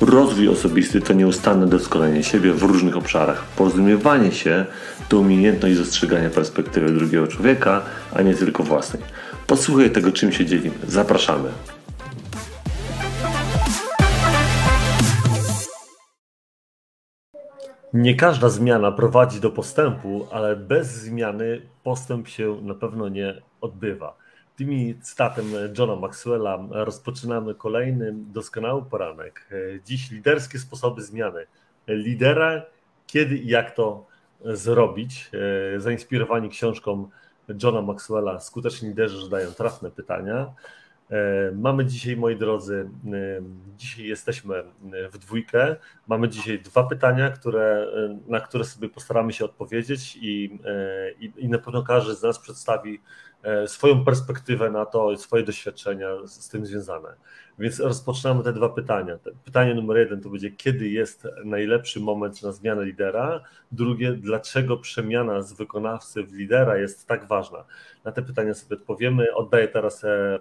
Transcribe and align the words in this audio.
Rozwój 0.00 0.48
osobisty 0.48 1.00
to 1.00 1.12
nieustanne 1.12 1.66
doskonalenie 1.66 2.24
siebie 2.24 2.52
w 2.52 2.62
różnych 2.62 2.96
obszarach. 2.96 3.44
Porozumiewanie 3.56 4.32
się 4.32 4.66
to 5.08 5.18
umiejętność 5.18 5.78
dostrzegania 5.78 6.30
perspektywy 6.30 6.92
drugiego 6.92 7.26
człowieka, 7.26 7.82
a 8.14 8.22
nie 8.22 8.34
tylko 8.34 8.62
własnej. 8.62 9.02
Posłuchaj 9.46 9.90
tego, 9.90 10.12
czym 10.12 10.32
się 10.32 10.46
dzielimy. 10.46 10.74
Zapraszamy. 10.88 11.48
Nie 17.92 18.14
każda 18.14 18.48
zmiana 18.48 18.92
prowadzi 18.92 19.40
do 19.40 19.50
postępu, 19.50 20.26
ale 20.32 20.56
bez 20.56 20.86
zmiany 20.86 21.62
postęp 21.84 22.28
się 22.28 22.56
na 22.62 22.74
pewno 22.74 23.08
nie 23.08 23.42
odbywa. 23.60 24.19
Tymi 24.60 24.94
cytatem 25.00 25.46
Johna 25.78 25.96
Maxwella 25.96 26.66
rozpoczynamy 26.70 27.54
kolejny 27.54 28.12
doskonały 28.14 28.82
poranek. 28.82 29.48
Dziś 29.84 30.10
liderskie 30.10 30.58
sposoby 30.58 31.02
zmiany. 31.02 31.46
Lidera, 31.88 32.62
kiedy 33.06 33.36
i 33.36 33.48
jak 33.48 33.70
to 33.74 34.06
zrobić. 34.44 35.30
Zainspirowani 35.76 36.48
książką 36.48 37.08
Johna 37.62 37.82
Maxwella, 37.82 38.40
skuteczni 38.40 38.88
liderzy 38.88 39.22
zadają 39.22 39.50
trafne 39.50 39.90
pytania. 39.90 40.52
Mamy 41.54 41.86
dzisiaj, 41.86 42.16
moi 42.16 42.36
drodzy, 42.36 42.88
dzisiaj 43.76 44.04
jesteśmy 44.04 44.62
w 45.12 45.18
dwójkę. 45.18 45.76
Mamy 46.08 46.28
dzisiaj 46.28 46.58
dwa 46.58 46.84
pytania, 46.84 47.30
które, 47.30 47.86
na 48.26 48.40
które 48.40 48.64
sobie 48.64 48.88
postaramy 48.88 49.32
się 49.32 49.44
odpowiedzieć 49.44 50.16
i, 50.16 50.58
i, 51.20 51.32
i 51.36 51.48
na 51.48 51.58
pewno 51.58 51.82
każdy 51.82 52.14
z 52.14 52.22
nas 52.22 52.38
przedstawi 52.38 53.00
swoją 53.66 54.04
perspektywę 54.04 54.70
na 54.70 54.86
to, 54.86 55.16
swoje 55.16 55.42
doświadczenia 55.42 56.08
z, 56.26 56.48
tym 56.48 56.66
związane. 56.66 57.08
Więc 57.58 57.80
rozpoczynamy 57.80 58.44
te 58.44 58.52
dwa 58.52 58.68
pytania. 58.68 59.18
Pytanie 59.44 59.74
numer 59.74 59.96
jeden 59.96 60.20
to 60.20 60.28
będzie, 60.28 60.50
kiedy 60.50 60.88
jest 60.88 61.28
najlepszy 61.44 62.00
moment 62.00 62.42
na 62.42 62.52
zmianę 62.52 62.84
lidera? 62.84 63.40
Drugie, 63.72 64.12
dlaczego 64.12 64.76
przemiana 64.76 65.42
z 65.42 65.52
wykonawcy 65.52 66.22
w 66.22 66.32
lidera 66.32 66.76
jest 66.76 67.06
tak 67.06 67.28
ważna? 67.28 67.64
Na 68.04 68.12
te 68.12 68.22
pytania 68.22 68.54
sobie 68.54 68.76
odpowiemy. 68.76 69.34
Oddaję 69.34 69.68
teraz 69.68 70.04
e, 70.04 70.08
e, 70.08 70.38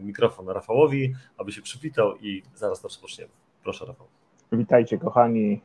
mikrofon 0.00 0.48
Rafałowi, 0.48 1.14
aby 1.38 1.52
się 1.52 1.62
przywitał 1.62 2.16
i 2.16 2.42
zaraz 2.54 2.84
rozpoczniemy. 2.84 3.30
Proszę 3.62 3.86
Rafał. 3.86 4.15
Witajcie 4.52 4.98
kochani. 4.98 5.60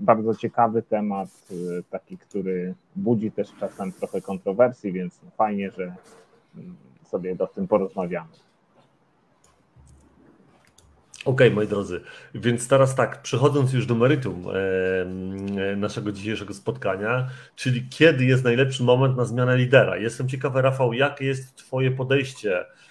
Bardzo 0.00 0.34
ciekawy 0.34 0.82
temat, 0.82 1.28
taki, 1.90 2.18
który 2.18 2.74
budzi 2.96 3.30
też 3.30 3.48
czasem 3.60 3.92
trochę 3.92 4.20
kontrowersji, 4.20 4.92
więc 4.92 5.20
fajnie, 5.36 5.70
że 5.70 5.94
sobie 7.04 7.36
o 7.38 7.46
tym 7.46 7.68
porozmawiamy. 7.68 8.28
Okej, 11.24 11.48
okay, 11.48 11.50
moi 11.50 11.68
drodzy, 11.68 12.00
więc 12.34 12.68
teraz 12.68 12.94
tak, 12.94 13.22
przechodząc 13.22 13.72
już 13.72 13.86
do 13.86 13.94
meritum 13.94 14.44
naszego 15.76 16.12
dzisiejszego 16.12 16.54
spotkania, 16.54 17.28
czyli 17.56 17.88
kiedy 17.88 18.24
jest 18.24 18.44
najlepszy 18.44 18.84
moment 18.84 19.16
na 19.16 19.24
zmianę 19.24 19.56
lidera. 19.56 19.96
Jestem 19.96 20.28
ciekawy, 20.28 20.62
Rafał, 20.62 20.92
jakie 20.92 21.24
jest 21.24 21.56
Twoje 21.56 21.90
podejście 21.90 22.58
E, 22.60 22.81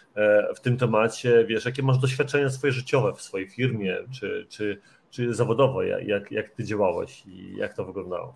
w 0.56 0.60
tym 0.62 0.78
temacie, 0.78 1.46
wiesz, 1.46 1.66
jakie 1.66 1.84
masz 1.84 1.98
doświadczenia 1.98 2.50
swoje 2.50 2.74
życiowe 2.74 3.14
w 3.14 3.22
swojej 3.22 3.50
firmie, 3.50 3.98
czy, 4.12 4.46
czy, 4.50 4.82
czy 5.10 5.34
zawodowo, 5.34 5.84
jak, 5.84 6.32
jak 6.32 6.50
ty 6.50 6.64
działałeś 6.64 7.26
i 7.28 7.56
jak 7.56 7.74
to 7.74 7.86
wyglądało? 7.86 8.36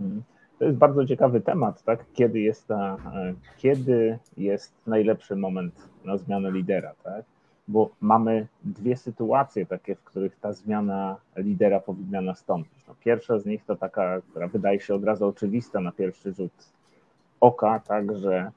Mm. 0.00 0.22
To 0.58 0.64
jest 0.64 0.76
bardzo 0.76 1.06
ciekawy 1.06 1.40
temat, 1.40 1.82
tak? 1.82 2.04
Kiedy 2.14 2.40
jest, 2.40 2.66
ta, 2.66 2.96
e, 3.14 3.34
kiedy 3.56 4.18
jest 4.36 4.72
najlepszy 4.86 5.36
moment 5.36 5.88
na 6.04 6.16
zmianę 6.16 6.50
lidera, 6.50 6.94
tak? 7.04 7.24
Bo 7.68 7.90
mamy 8.00 8.46
dwie 8.64 8.96
sytuacje 8.96 9.66
takie, 9.66 9.94
w 9.94 10.04
których 10.04 10.36
ta 10.36 10.52
zmiana 10.52 11.16
lidera 11.36 11.80
powinna 11.80 12.20
nastąpić. 12.20 12.86
No, 12.88 12.94
pierwsza 13.04 13.38
z 13.38 13.46
nich 13.46 13.64
to 13.64 13.76
taka, 13.76 14.20
która 14.30 14.48
wydaje 14.48 14.80
się 14.80 14.94
od 14.94 15.04
razu 15.04 15.26
oczywista 15.26 15.80
na 15.80 15.92
pierwszy 15.92 16.32
rzut 16.32 16.52
oka, 17.40 17.80
tak, 17.80 18.16
że 18.16 18.50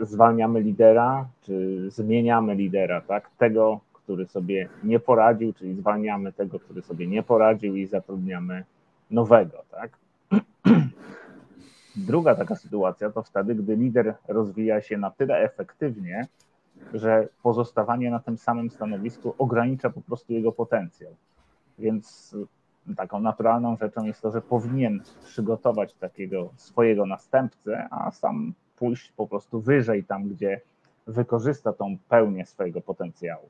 zwalniamy 0.00 0.60
lidera, 0.60 1.28
czy 1.42 1.84
zmieniamy 1.90 2.54
lidera, 2.54 3.00
tak? 3.00 3.30
Tego, 3.38 3.80
który 3.92 4.26
sobie 4.26 4.68
nie 4.84 5.00
poradził, 5.00 5.52
czyli 5.52 5.74
zwalniamy 5.74 6.32
tego, 6.32 6.60
który 6.60 6.82
sobie 6.82 7.06
nie 7.06 7.22
poradził 7.22 7.76
i 7.76 7.86
zatrudniamy 7.86 8.64
nowego, 9.10 9.64
tak? 9.70 9.90
Druga 11.96 12.34
taka 12.34 12.56
sytuacja 12.56 13.10
to 13.10 13.22
wtedy, 13.22 13.54
gdy 13.54 13.76
lider 13.76 14.14
rozwija 14.28 14.80
się 14.80 14.98
na 14.98 15.10
tyle 15.10 15.38
efektywnie, 15.38 16.26
że 16.94 17.28
pozostawanie 17.42 18.10
na 18.10 18.20
tym 18.20 18.38
samym 18.38 18.70
stanowisku 18.70 19.34
ogranicza 19.38 19.90
po 19.90 20.00
prostu 20.00 20.32
jego 20.32 20.52
potencjał. 20.52 21.12
Więc 21.78 22.36
taką 22.96 23.20
naturalną 23.20 23.76
rzeczą 23.76 24.04
jest 24.04 24.20
to, 24.20 24.30
że 24.30 24.40
powinien 24.40 25.02
przygotować 25.24 25.94
takiego 25.94 26.50
swojego 26.56 27.06
następcę, 27.06 27.88
a 27.90 28.10
sam 28.10 28.54
pójść 28.76 29.12
po 29.12 29.26
prostu 29.26 29.60
wyżej 29.60 30.04
tam, 30.04 30.28
gdzie 30.28 30.60
wykorzysta 31.06 31.72
tą 31.72 31.96
pełnię 32.08 32.46
swojego 32.46 32.80
potencjału. 32.80 33.48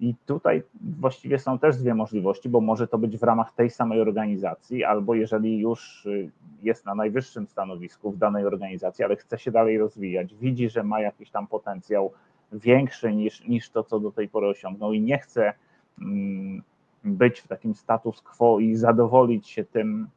I 0.00 0.14
tutaj 0.26 0.62
właściwie 1.00 1.38
są 1.38 1.58
też 1.58 1.76
dwie 1.76 1.94
możliwości, 1.94 2.48
bo 2.48 2.60
może 2.60 2.88
to 2.88 2.98
być 2.98 3.18
w 3.18 3.22
ramach 3.22 3.52
tej 3.52 3.70
samej 3.70 4.00
organizacji, 4.00 4.84
albo 4.84 5.14
jeżeli 5.14 5.58
już 5.58 6.06
y, 6.06 6.30
jest 6.62 6.86
na 6.86 6.94
najwyższym 6.94 7.46
stanowisku 7.46 8.10
w 8.10 8.18
danej 8.18 8.46
organizacji, 8.46 9.04
ale 9.04 9.16
chce 9.16 9.38
się 9.38 9.50
dalej 9.50 9.78
rozwijać, 9.78 10.34
widzi, 10.34 10.70
że 10.70 10.82
ma 10.84 11.00
jakiś 11.00 11.30
tam 11.30 11.46
potencjał 11.46 12.12
większy 12.52 13.12
niż, 13.12 13.44
niż 13.44 13.70
to, 13.70 13.84
co 13.84 14.00
do 14.00 14.12
tej 14.12 14.28
pory 14.28 14.46
osiągnął 14.46 14.92
i 14.92 15.00
nie 15.00 15.18
chce 15.18 15.52
mm, 16.00 16.62
być 17.04 17.40
w 17.40 17.48
takim 17.48 17.74
status 17.74 18.22
quo 18.22 18.60
i 18.60 18.76
zadowolić 18.76 19.48
się 19.48 19.64
tym, 19.64 20.08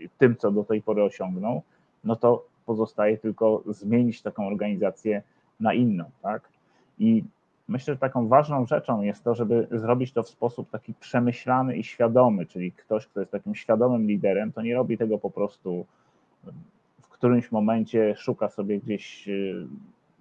y, 0.00 0.08
tym, 0.18 0.36
co 0.36 0.50
do 0.50 0.64
tej 0.64 0.82
pory 0.82 1.02
osiągnął, 1.02 1.62
no 2.04 2.16
to 2.16 2.44
pozostaje 2.66 3.18
tylko 3.18 3.62
zmienić 3.66 4.22
taką 4.22 4.46
organizację 4.46 5.22
na 5.60 5.74
inną, 5.74 6.04
tak? 6.22 6.48
I 6.98 7.24
myślę, 7.68 7.94
że 7.94 7.98
taką 7.98 8.28
ważną 8.28 8.66
rzeczą 8.66 9.02
jest 9.02 9.24
to, 9.24 9.34
żeby 9.34 9.66
zrobić 9.70 10.12
to 10.12 10.22
w 10.22 10.28
sposób 10.28 10.70
taki 10.70 10.94
przemyślany 10.94 11.76
i 11.76 11.84
świadomy, 11.84 12.46
czyli 12.46 12.72
ktoś, 12.72 13.06
kto 13.06 13.20
jest 13.20 13.32
takim 13.32 13.54
świadomym 13.54 14.06
liderem, 14.06 14.52
to 14.52 14.62
nie 14.62 14.74
robi 14.74 14.98
tego 14.98 15.18
po 15.18 15.30
prostu 15.30 15.86
w 17.00 17.08
którymś 17.08 17.52
momencie 17.52 18.14
szuka 18.16 18.48
sobie 18.48 18.80
gdzieś 18.80 19.28
y, 19.28 19.66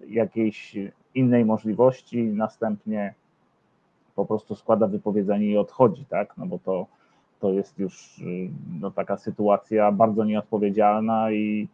jakiejś 0.08 0.78
innej 1.16 1.46
możliwości, 1.46 2.24
następnie 2.24 3.14
po 4.16 4.26
prostu 4.26 4.56
składa 4.56 4.88
wypowiedzenie 4.88 5.48
i 5.48 5.58
odchodzi, 5.58 6.06
tak? 6.06 6.38
No 6.38 6.46
bo 6.46 6.60
to, 6.60 6.88
to 7.40 7.52
jest 7.52 7.80
już 7.80 8.20
y, 8.20 8.50
no, 8.80 8.92
taka 8.92 9.18
sytuacja 9.18 9.92
bardzo 9.92 10.24
nieodpowiedzialna 10.24 11.32
i, 11.32 11.68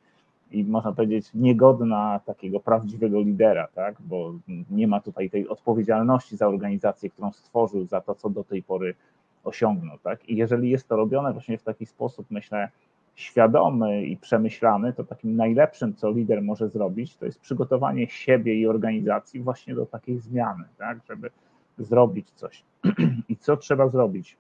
i 0.51 0.63
można 0.63 0.91
powiedzieć 0.91 1.29
niegodna 1.33 2.19
takiego 2.25 2.59
prawdziwego 2.59 3.19
lidera, 3.19 3.67
tak? 3.67 3.95
bo 3.99 4.33
nie 4.69 4.87
ma 4.87 5.01
tutaj 5.01 5.29
tej 5.29 5.47
odpowiedzialności 5.47 6.37
za 6.37 6.47
organizację, 6.47 7.09
którą 7.09 7.31
stworzył, 7.31 7.85
za 7.85 8.01
to, 8.01 8.15
co 8.15 8.29
do 8.29 8.43
tej 8.43 8.63
pory 8.63 8.95
osiągnął. 9.43 9.97
Tak? 9.97 10.29
I 10.29 10.35
jeżeli 10.35 10.69
jest 10.69 10.87
to 10.87 10.95
robione 10.95 11.33
właśnie 11.33 11.57
w 11.57 11.63
taki 11.63 11.85
sposób, 11.85 12.25
myślę, 12.29 12.69
świadomy 13.15 14.05
i 14.05 14.17
przemyślany, 14.17 14.93
to 14.93 15.03
takim 15.03 15.35
najlepszym, 15.35 15.95
co 15.95 16.11
lider 16.11 16.41
może 16.41 16.69
zrobić, 16.69 17.17
to 17.17 17.25
jest 17.25 17.39
przygotowanie 17.39 18.07
siebie 18.07 18.55
i 18.55 18.67
organizacji 18.67 19.39
właśnie 19.39 19.75
do 19.75 19.85
takiej 19.85 20.19
zmiany, 20.19 20.63
tak? 20.77 20.99
żeby 21.07 21.29
zrobić 21.77 22.31
coś. 22.31 22.63
I 23.29 23.37
co 23.37 23.57
trzeba 23.57 23.87
zrobić? 23.87 24.37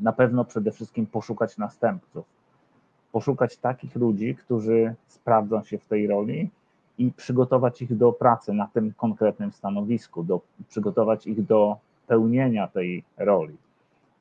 Na 0.00 0.12
pewno 0.12 0.44
przede 0.44 0.72
wszystkim 0.72 1.06
poszukać 1.06 1.58
następców 1.58 2.39
poszukać 3.12 3.56
takich 3.56 3.96
ludzi, 3.96 4.34
którzy 4.34 4.94
sprawdzą 5.06 5.62
się 5.62 5.78
w 5.78 5.84
tej 5.84 6.06
roli 6.06 6.50
i 6.98 7.12
przygotować 7.12 7.82
ich 7.82 7.96
do 7.96 8.12
pracy 8.12 8.52
na 8.52 8.66
tym 8.66 8.92
konkretnym 8.96 9.52
stanowisku, 9.52 10.22
do, 10.22 10.40
przygotować 10.68 11.26
ich 11.26 11.46
do 11.46 11.76
pełnienia 12.06 12.68
tej 12.68 13.04
roli. 13.18 13.56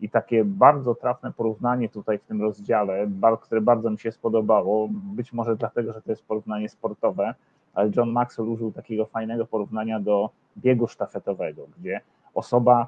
I 0.01 0.09
takie 0.09 0.45
bardzo 0.45 0.95
trafne 0.95 1.31
porównanie 1.31 1.89
tutaj 1.89 2.19
w 2.19 2.23
tym 2.23 2.41
rozdziale, 2.41 3.07
które 3.41 3.61
bardzo 3.61 3.89
mi 3.89 3.99
się 3.99 4.11
spodobało, 4.11 4.87
być 4.91 5.33
może 5.33 5.55
dlatego, 5.55 5.93
że 5.93 6.01
to 6.01 6.11
jest 6.11 6.25
porównanie 6.25 6.69
sportowe, 6.69 7.35
ale 7.73 7.91
John 7.95 8.11
Maxwell 8.11 8.49
użył 8.49 8.71
takiego 8.71 9.05
fajnego 9.05 9.45
porównania 9.45 9.99
do 9.99 10.29
biegu 10.57 10.87
sztafetowego, 10.87 11.67
gdzie 11.79 12.01
osoba 12.33 12.87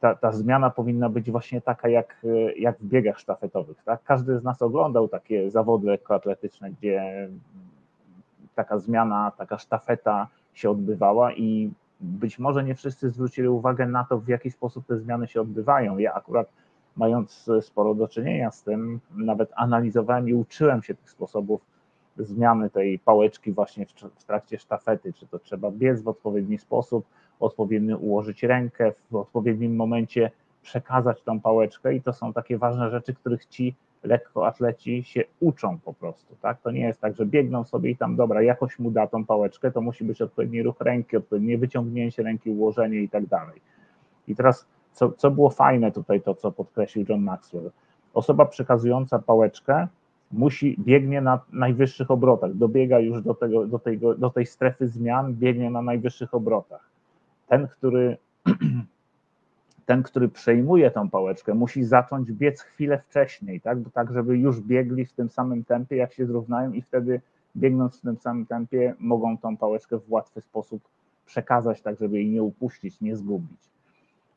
ta, 0.00 0.14
ta 0.14 0.32
zmiana 0.32 0.70
powinna 0.70 1.08
być 1.08 1.30
właśnie 1.30 1.60
taka 1.60 1.88
jak, 1.88 2.26
jak 2.56 2.78
w 2.78 2.84
biegach 2.84 3.18
sztafetowych. 3.18 3.76
Tak? 3.84 4.00
Każdy 4.04 4.38
z 4.38 4.44
nas 4.44 4.62
oglądał 4.62 5.08
takie 5.08 5.50
zawody 5.50 5.86
lekkoatletyczne, 5.86 6.70
gdzie 6.70 7.28
taka 8.54 8.78
zmiana, 8.78 9.32
taka 9.38 9.58
sztafeta 9.58 10.28
się 10.54 10.70
odbywała 10.70 11.32
i 11.32 11.70
być 12.00 12.38
może 12.38 12.64
nie 12.64 12.74
wszyscy 12.74 13.10
zwrócili 13.10 13.48
uwagę 13.48 13.86
na 13.86 14.04
to, 14.04 14.18
w 14.18 14.28
jaki 14.28 14.50
sposób 14.50 14.86
te 14.86 14.98
zmiany 14.98 15.28
się 15.28 15.40
odbywają. 15.40 15.98
Ja 15.98 16.14
akurat 16.14 16.48
mając 16.96 17.50
sporo 17.60 17.94
do 17.94 18.08
czynienia 18.08 18.50
z 18.50 18.62
tym, 18.62 19.00
nawet 19.16 19.50
analizowałem 19.56 20.28
i 20.28 20.34
uczyłem 20.34 20.82
się 20.82 20.94
tych 20.94 21.10
sposobów 21.10 21.60
zmiany 22.16 22.70
tej 22.70 22.98
pałeczki 22.98 23.52
właśnie 23.52 23.86
w, 24.16 24.24
trakcie 24.24 24.58
sztafety, 24.58 25.12
czy 25.12 25.26
to 25.26 25.38
trzeba 25.38 25.70
biec 25.70 26.02
w 26.02 26.08
odpowiedni 26.08 26.58
sposób, 26.58 27.04
odpowiednio 27.40 27.98
ułożyć 27.98 28.42
rękę, 28.42 28.92
w 29.10 29.16
odpowiednim 29.16 29.76
momencie 29.76 30.30
przekazać 30.62 31.22
tą 31.22 31.40
pałeczkę 31.40 31.94
i 31.94 32.02
to 32.02 32.12
są 32.12 32.32
takie 32.32 32.58
ważne 32.58 32.90
rzeczy, 32.90 33.14
których 33.14 33.46
ci 33.46 33.74
lekkoatleci 34.02 35.02
się 35.04 35.24
uczą 35.40 35.78
po 35.78 35.94
prostu, 35.94 36.36
tak? 36.42 36.60
To 36.60 36.70
nie 36.70 36.80
jest 36.80 37.00
tak, 37.00 37.16
że 37.16 37.26
biegną 37.26 37.64
sobie 37.64 37.90
i 37.90 37.96
tam, 37.96 38.16
dobra, 38.16 38.42
jakoś 38.42 38.78
mu 38.78 38.90
da 38.90 39.06
tą 39.06 39.24
pałeczkę, 39.24 39.70
to 39.70 39.80
musi 39.80 40.04
być 40.04 40.22
odpowiedni 40.22 40.62
ruch 40.62 40.80
ręki, 40.80 41.16
odpowiednie 41.16 41.58
wyciągnięcie 41.58 42.22
ręki, 42.22 42.50
ułożenie 42.50 43.00
i 43.00 43.08
tak 43.08 43.26
dalej. 43.26 43.60
I 44.28 44.36
teraz, 44.36 44.66
co, 44.92 45.12
co 45.12 45.30
było 45.30 45.50
fajne 45.50 45.92
tutaj, 45.92 46.20
to 46.20 46.34
co 46.34 46.52
podkreślił 46.52 47.06
John 47.08 47.22
Maxwell, 47.22 47.70
osoba 48.14 48.46
przekazująca 48.46 49.18
pałeczkę 49.18 49.88
musi, 50.32 50.76
biegnie 50.78 51.20
na 51.20 51.40
najwyższych 51.52 52.10
obrotach, 52.10 52.54
dobiega 52.54 52.98
już 52.98 53.22
do, 53.22 53.34
tego, 53.34 53.66
do, 53.66 53.78
tego, 53.78 54.14
do 54.14 54.30
tej 54.30 54.46
strefy 54.46 54.88
zmian, 54.88 55.34
biegnie 55.34 55.70
na 55.70 55.82
najwyższych 55.82 56.34
obrotach. 56.34 56.89
Ten, 57.50 57.68
który 57.68 58.16
ten, 59.86 60.02
który 60.02 60.28
przejmuje 60.28 60.90
tą 60.90 61.10
pałeczkę, 61.10 61.54
musi 61.54 61.84
zacząć 61.84 62.32
biec 62.32 62.60
chwilę 62.60 63.02
wcześniej, 63.08 63.60
tak, 63.60 63.78
tak 63.92 64.12
żeby 64.12 64.38
już 64.38 64.60
biegli 64.60 65.04
w 65.04 65.12
tym 65.12 65.30
samym 65.30 65.64
tempie, 65.64 65.96
jak 65.96 66.12
się 66.12 66.26
zrównają 66.26 66.72
i 66.72 66.82
wtedy 66.82 67.20
biegnąc 67.56 67.98
w 67.98 68.02
tym 68.02 68.16
samym 68.16 68.46
tempie 68.46 68.94
mogą 68.98 69.38
tą 69.38 69.56
pałeczkę 69.56 69.98
w 69.98 70.12
łatwy 70.12 70.40
sposób 70.40 70.82
przekazać, 71.26 71.82
tak 71.82 71.98
żeby 71.98 72.16
jej 72.16 72.30
nie 72.30 72.42
upuścić, 72.42 73.00
nie 73.00 73.16
zgubić. 73.16 73.70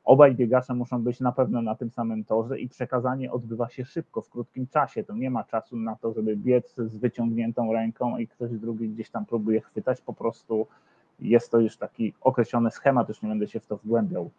Obaj 0.05 0.35
biegacze 0.35 0.73
muszą 0.73 1.03
być 1.03 1.19
na 1.19 1.31
pewno 1.31 1.61
na 1.61 1.75
tym 1.75 1.91
samym 1.91 2.23
torze 2.23 2.59
i 2.59 2.69
przekazanie 2.69 3.31
odbywa 3.31 3.69
się 3.69 3.85
szybko, 3.85 4.21
w 4.21 4.29
krótkim 4.29 4.67
czasie. 4.67 5.03
To 5.03 5.13
nie 5.13 5.29
ma 5.29 5.43
czasu 5.43 5.77
na 5.77 5.95
to, 5.95 6.13
żeby 6.13 6.35
biec 6.35 6.75
z 6.75 6.97
wyciągniętą 6.97 7.73
ręką 7.73 8.17
i 8.17 8.27
ktoś 8.27 8.51
drugi 8.51 8.89
gdzieś 8.89 9.09
tam 9.09 9.25
próbuje 9.25 9.61
chwytać. 9.61 10.01
Po 10.01 10.13
prostu 10.13 10.67
jest 11.19 11.51
to 11.51 11.59
już 11.59 11.77
taki 11.77 12.13
określony 12.21 12.71
schemat, 12.71 13.09
już 13.09 13.21
nie 13.21 13.29
będę 13.29 13.47
się 13.47 13.59
w 13.59 13.65
to 13.65 13.77
wgłębiał 13.77 14.29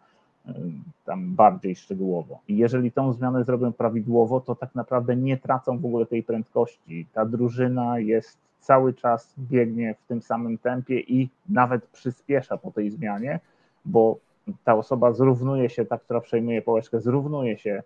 tam 1.05 1.35
bardziej 1.35 1.75
szczegółowo. 1.75 2.39
I 2.47 2.57
jeżeli 2.57 2.91
tą 2.91 3.13
zmianę 3.13 3.43
zrobią 3.43 3.73
prawidłowo, 3.73 4.39
to 4.39 4.55
tak 4.55 4.75
naprawdę 4.75 5.15
nie 5.15 5.37
tracą 5.37 5.77
w 5.77 5.85
ogóle 5.85 6.05
tej 6.05 6.23
prędkości. 6.23 7.07
Ta 7.13 7.25
drużyna 7.25 7.99
jest 7.99 8.37
cały 8.59 8.93
czas 8.93 9.33
biegnie 9.37 9.95
w 9.95 10.07
tym 10.07 10.21
samym 10.21 10.57
tempie 10.57 10.99
i 10.99 11.29
nawet 11.49 11.87
przyspiesza 11.87 12.57
po 12.57 12.71
tej 12.71 12.91
zmianie, 12.91 13.39
bo 13.85 14.17
ta 14.63 14.75
osoba 14.75 15.13
zrównuje 15.13 15.69
się, 15.69 15.85
ta, 15.85 15.97
która 15.97 16.21
przejmuje 16.21 16.61
pałeczkę, 16.61 16.99
zrównuje 16.99 17.57
się 17.57 17.83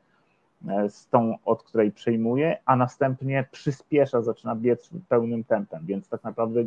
e, 0.68 0.90
z 0.90 1.08
tą, 1.08 1.36
od 1.46 1.64
której 1.64 1.92
przejmuje, 1.92 2.58
a 2.66 2.76
następnie 2.76 3.46
przyspiesza, 3.52 4.22
zaczyna 4.22 4.56
biec 4.56 4.90
pełnym 5.10 5.44
tempem, 5.44 5.86
więc 5.86 6.10
tak 6.10 6.24
naprawdę 6.24 6.64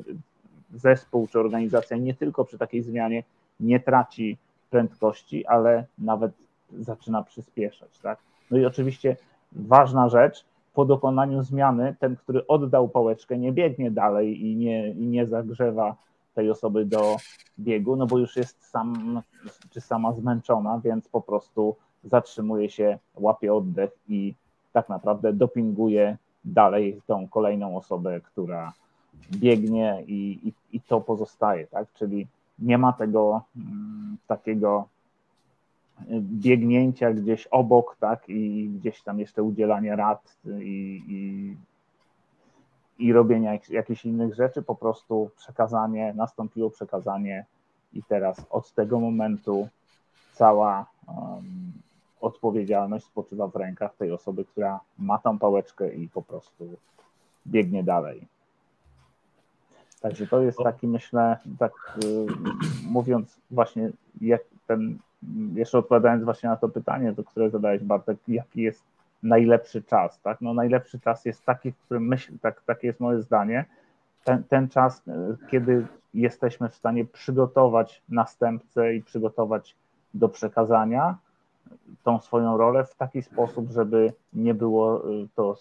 zespół 0.72 1.28
czy 1.28 1.40
organizacja 1.40 1.96
nie 1.96 2.14
tylko 2.14 2.44
przy 2.44 2.58
takiej 2.58 2.82
zmianie 2.82 3.22
nie 3.60 3.80
traci 3.80 4.38
prędkości, 4.70 5.46
ale 5.46 5.84
nawet 5.98 6.32
zaczyna 6.78 7.22
przyspieszać. 7.22 7.98
Tak? 8.02 8.18
No 8.50 8.58
i 8.58 8.64
oczywiście 8.64 9.16
ważna 9.52 10.08
rzecz, 10.08 10.44
po 10.74 10.84
dokonaniu 10.84 11.42
zmiany 11.42 11.96
ten, 11.98 12.16
który 12.16 12.46
oddał 12.46 12.88
pałeczkę, 12.88 13.38
nie 13.38 13.52
biegnie 13.52 13.90
dalej 13.90 14.46
i 14.46 14.56
nie, 14.56 14.90
i 14.90 15.06
nie 15.06 15.26
zagrzewa 15.26 15.96
tej 16.34 16.50
osoby 16.50 16.84
do 16.84 17.16
biegu, 17.58 17.96
no 17.96 18.06
bo 18.06 18.18
już 18.18 18.36
jest 18.36 18.64
sam 18.64 19.22
czy 19.70 19.80
sama 19.80 20.12
zmęczona, 20.12 20.80
więc 20.84 21.08
po 21.08 21.20
prostu 21.20 21.76
zatrzymuje 22.04 22.70
się, 22.70 22.98
łapie 23.14 23.54
oddech 23.54 23.90
i 24.08 24.34
tak 24.72 24.88
naprawdę 24.88 25.32
dopinguje 25.32 26.16
dalej 26.44 27.00
tą 27.06 27.28
kolejną 27.28 27.76
osobę, 27.76 28.20
która 28.20 28.72
biegnie 29.30 30.04
i, 30.06 30.48
i, 30.48 30.76
i 30.76 30.80
to 30.80 31.00
pozostaje, 31.00 31.66
tak? 31.66 31.92
Czyli 31.94 32.26
nie 32.58 32.78
ma 32.78 32.92
tego 32.92 33.42
mm, 33.56 34.16
takiego 34.26 34.88
biegnięcia 36.20 37.12
gdzieś 37.12 37.46
obok, 37.46 37.96
tak, 38.00 38.28
i 38.28 38.68
gdzieś 38.68 39.02
tam 39.02 39.20
jeszcze 39.20 39.42
udzielania 39.42 39.96
rad 39.96 40.36
i, 40.60 41.02
i, 41.08 41.56
i 43.06 43.12
robienia 43.12 43.58
jakichś 43.68 44.04
innych 44.04 44.34
rzeczy, 44.34 44.62
po 44.62 44.74
prostu 44.74 45.30
przekazanie, 45.36 46.14
nastąpiło 46.16 46.70
przekazanie 46.70 47.44
i 47.92 48.02
teraz 48.02 48.46
od 48.50 48.72
tego 48.72 49.00
momentu 49.00 49.68
cała 50.32 50.86
um, 51.06 51.72
odpowiedzialność 52.20 53.04
spoczywa 53.04 53.48
w 53.48 53.56
rękach 53.56 53.96
tej 53.96 54.12
osoby, 54.12 54.44
która 54.44 54.80
ma 54.98 55.18
tą 55.18 55.38
pałeczkę 55.38 55.94
i 55.94 56.08
po 56.08 56.22
prostu 56.22 56.68
biegnie 57.46 57.84
dalej. 57.84 58.26
Także 60.02 60.26
to 60.26 60.42
jest 60.42 60.58
taki, 60.58 60.88
myślę, 60.88 61.38
tak 61.58 61.72
y, 62.04 62.26
mówiąc 62.86 63.40
właśnie, 63.50 63.90
jak 64.20 64.42
ten, 64.66 64.98
jeszcze 65.54 65.78
odpowiadając 65.78 66.24
właśnie 66.24 66.48
na 66.48 66.56
to 66.56 66.68
pytanie, 66.68 67.12
to 67.16 67.24
które 67.24 67.50
zadałeś 67.50 67.82
Bartek, 67.82 68.18
jaki 68.28 68.62
jest 68.62 68.84
najlepszy 69.22 69.82
czas, 69.82 70.20
tak? 70.20 70.40
No 70.40 70.54
najlepszy 70.54 71.00
czas 71.00 71.24
jest 71.24 71.44
taki, 71.44 71.72
w 71.72 71.78
którym 71.78 72.06
myśl, 72.06 72.32
tak, 72.40 72.62
takie 72.62 72.86
jest 72.86 73.00
moje 73.00 73.22
zdanie, 73.22 73.64
ten, 74.24 74.44
ten 74.44 74.68
czas, 74.68 75.02
y, 75.08 75.12
kiedy 75.50 75.86
jesteśmy 76.14 76.68
w 76.68 76.74
stanie 76.74 77.04
przygotować 77.04 78.02
następcę 78.08 78.94
i 78.94 79.02
przygotować 79.02 79.76
do 80.14 80.28
przekazania 80.28 81.16
tą 82.04 82.20
swoją 82.20 82.56
rolę 82.56 82.84
w 82.84 82.94
taki 82.94 83.22
sposób, 83.22 83.70
żeby 83.70 84.12
nie 84.32 84.54
było 84.54 85.10
y, 85.10 85.28
to, 85.34 85.56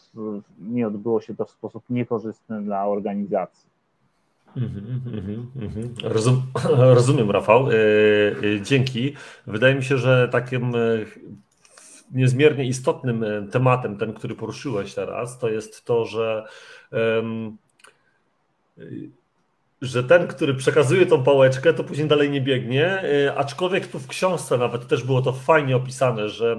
nie 0.60 0.88
odbyło 0.88 1.22
się 1.22 1.36
to 1.36 1.46
w 1.46 1.52
sposób 1.52 1.84
niekorzystny 1.90 2.62
dla 2.62 2.88
organizacji. 2.88 3.72
Mhm, 4.58 5.02
mhm, 5.14 5.52
mhm. 5.56 5.94
Rozum, 6.04 6.44
rozumiem, 6.96 7.32
Rafał. 7.32 7.72
E, 7.72 7.74
e, 7.74 8.62
dzięki. 8.62 9.14
Wydaje 9.48 9.76
mi 9.76 9.84
się, 9.84 9.98
że 9.98 10.30
takim 10.32 10.76
e, 10.76 10.80
niezmiernie 12.12 12.66
istotnym 12.66 13.26
tematem, 13.52 13.98
ten, 13.98 14.14
który 14.14 14.36
poruszyłeś 14.36 14.94
teraz, 14.94 15.40
to 15.40 15.50
jest 15.50 15.86
to, 15.86 16.06
że, 16.06 16.46
że 19.82 20.04
ten, 20.04 20.28
który 20.28 20.54
przekazuje 20.54 21.06
tą 21.06 21.24
pałeczkę, 21.24 21.74
to 21.74 21.84
później 21.84 22.08
dalej 22.08 22.30
nie 22.30 22.42
biegnie. 22.42 23.04
Aczkolwiek 23.36 23.88
tu 23.88 24.00
w 24.00 24.08
książce 24.08 24.58
nawet 24.58 24.88
też 24.88 25.04
było 25.04 25.22
to 25.22 25.34
fajnie 25.34 25.76
opisane, 25.76 26.30
że, 26.30 26.58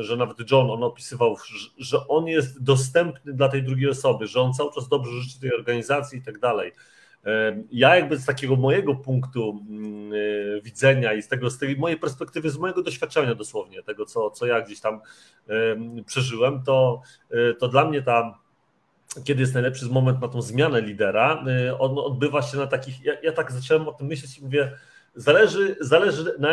że 0.00 0.16
nawet 0.16 0.50
John 0.50 0.70
on 0.70 0.82
opisywał, 0.82 1.36
że 1.78 2.08
on 2.08 2.26
jest 2.26 2.62
dostępny 2.62 3.34
dla 3.34 3.48
tej 3.48 3.62
drugiej 3.62 3.90
osoby, 3.90 4.26
że 4.26 4.40
on 4.40 4.52
cały 4.52 4.72
czas 4.72 4.88
dobrze 4.88 5.12
życzy 5.12 5.40
tej 5.40 5.54
organizacji 5.54 6.18
i 6.18 6.22
tak 6.22 6.38
dalej. 6.38 6.72
Ja 7.70 7.96
jakby 7.96 8.16
z 8.16 8.26
takiego 8.26 8.56
mojego 8.56 8.94
punktu 8.94 9.64
mm, 9.70 10.12
e, 10.12 10.60
widzenia 10.60 11.12
i 11.12 11.22
z 11.22 11.28
tego, 11.28 11.50
z 11.50 11.58
tej 11.58 11.76
mojej 11.76 11.98
perspektywy, 11.98 12.50
z 12.50 12.58
mojego 12.58 12.82
doświadczenia 12.82 13.34
dosłownie, 13.34 13.82
tego 13.82 14.06
co, 14.06 14.30
co 14.30 14.46
ja 14.46 14.60
gdzieś 14.60 14.80
tam 14.80 15.00
przeżyłem, 16.06 16.62
to, 16.62 17.02
e, 17.30 17.54
to 17.54 17.68
dla 17.68 17.84
mnie 17.84 18.02
ta 18.02 18.38
kiedy 19.24 19.40
jest 19.40 19.54
najlepszy 19.54 19.86
moment 19.86 20.20
na 20.20 20.28
tą 20.28 20.42
zmianę 20.42 20.80
lidera, 20.80 21.44
e, 21.46 21.78
on 21.78 21.98
odbywa 21.98 22.42
się 22.42 22.56
na 22.56 22.66
takich, 22.66 23.04
ja, 23.04 23.12
ja 23.22 23.32
tak 23.32 23.52
zacząłem 23.52 23.88
o 23.88 23.92
tym 23.92 24.06
myśleć 24.06 24.38
i 24.38 24.44
mówię, 24.44 24.72
Zależy, 25.14 25.76
zależy 25.80 26.34
na, 26.38 26.48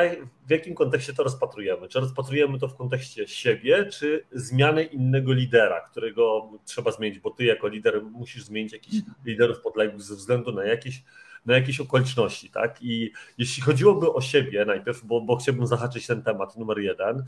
w 0.47 0.51
jakim 0.51 0.75
kontekście 0.75 1.13
to 1.13 1.23
rozpatrujemy. 1.23 1.87
Czy 1.87 1.99
rozpatrujemy 1.99 2.59
to 2.59 2.67
w 2.67 2.75
kontekście 2.75 3.27
siebie, 3.27 3.85
czy 3.85 4.25
zmiany 4.31 4.83
innego 4.83 5.33
lidera, 5.33 5.81
którego 5.81 6.51
trzeba 6.65 6.91
zmienić, 6.91 7.19
bo 7.19 7.31
ty 7.31 7.43
jako 7.43 7.67
lider 7.67 8.03
musisz 8.03 8.45
zmienić 8.45 8.73
jakichś 8.73 8.97
liderów 9.25 9.61
podległych 9.61 10.01
ze 10.01 10.15
względu 10.15 10.51
na 10.51 10.65
jakieś, 10.65 11.03
na 11.45 11.55
jakieś 11.55 11.79
okoliczności. 11.79 12.49
Tak? 12.49 12.77
I 12.81 13.11
jeśli 13.37 13.63
chodziłoby 13.63 14.13
o 14.13 14.21
siebie 14.21 14.65
najpierw, 14.65 15.05
bo, 15.05 15.21
bo 15.21 15.35
chciałbym 15.35 15.67
zahaczyć 15.67 16.07
ten 16.07 16.21
temat 16.21 16.57
numer 16.57 16.79
jeden, 16.79 17.23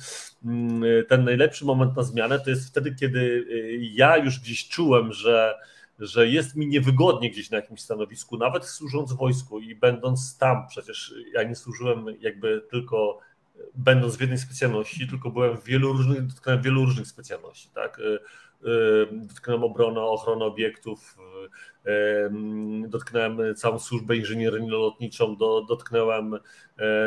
mm, 0.46 0.84
ten 1.08 1.24
najlepszy 1.24 1.66
moment 1.66 1.96
na 1.96 2.04
zmianę 2.04 2.40
to 2.40 2.50
jest 2.50 2.70
wtedy, 2.70 2.96
kiedy 2.96 3.20
y, 3.20 3.80
ja 3.82 4.18
już 4.18 4.40
gdzieś 4.40 4.68
czułem, 4.68 5.14
że 5.14 5.56
że 6.00 6.28
jest 6.28 6.56
mi 6.56 6.68
niewygodnie 6.68 7.32
gdzieś 7.32 7.50
na 7.50 7.58
jakimś 7.58 7.82
stanowisku, 7.82 8.38
nawet 8.38 8.66
służąc 8.66 9.14
wojsku 9.14 9.60
i 9.60 9.76
będąc 9.76 10.38
tam, 10.38 10.68
przecież 10.68 11.14
ja 11.34 11.44
nie 11.44 11.56
służyłem 11.56 12.06
jakby 12.20 12.62
tylko 12.72 13.20
będąc 13.76 14.16
w 14.16 14.22
jednej 14.22 14.40
specjalności, 14.40 15.08
tylko 15.08 15.30
byłem 15.30 15.58
w 15.58 15.64
wielu 15.64 15.94
różnych, 15.94 16.26
dotknąłem 16.26 16.62
wielu 16.62 16.86
różnych 16.86 17.08
specjalności, 17.08 17.70
tak? 17.74 18.02
dotknąłem 19.12 19.64
obrony, 19.64 20.00
ochrony 20.00 20.44
obiektów, 20.44 21.18
dotknąłem 22.88 23.56
całą 23.56 23.80
służbę 23.80 24.16
inżynieryjno-lotniczą, 24.18 25.38
dotknąłem 25.68 26.40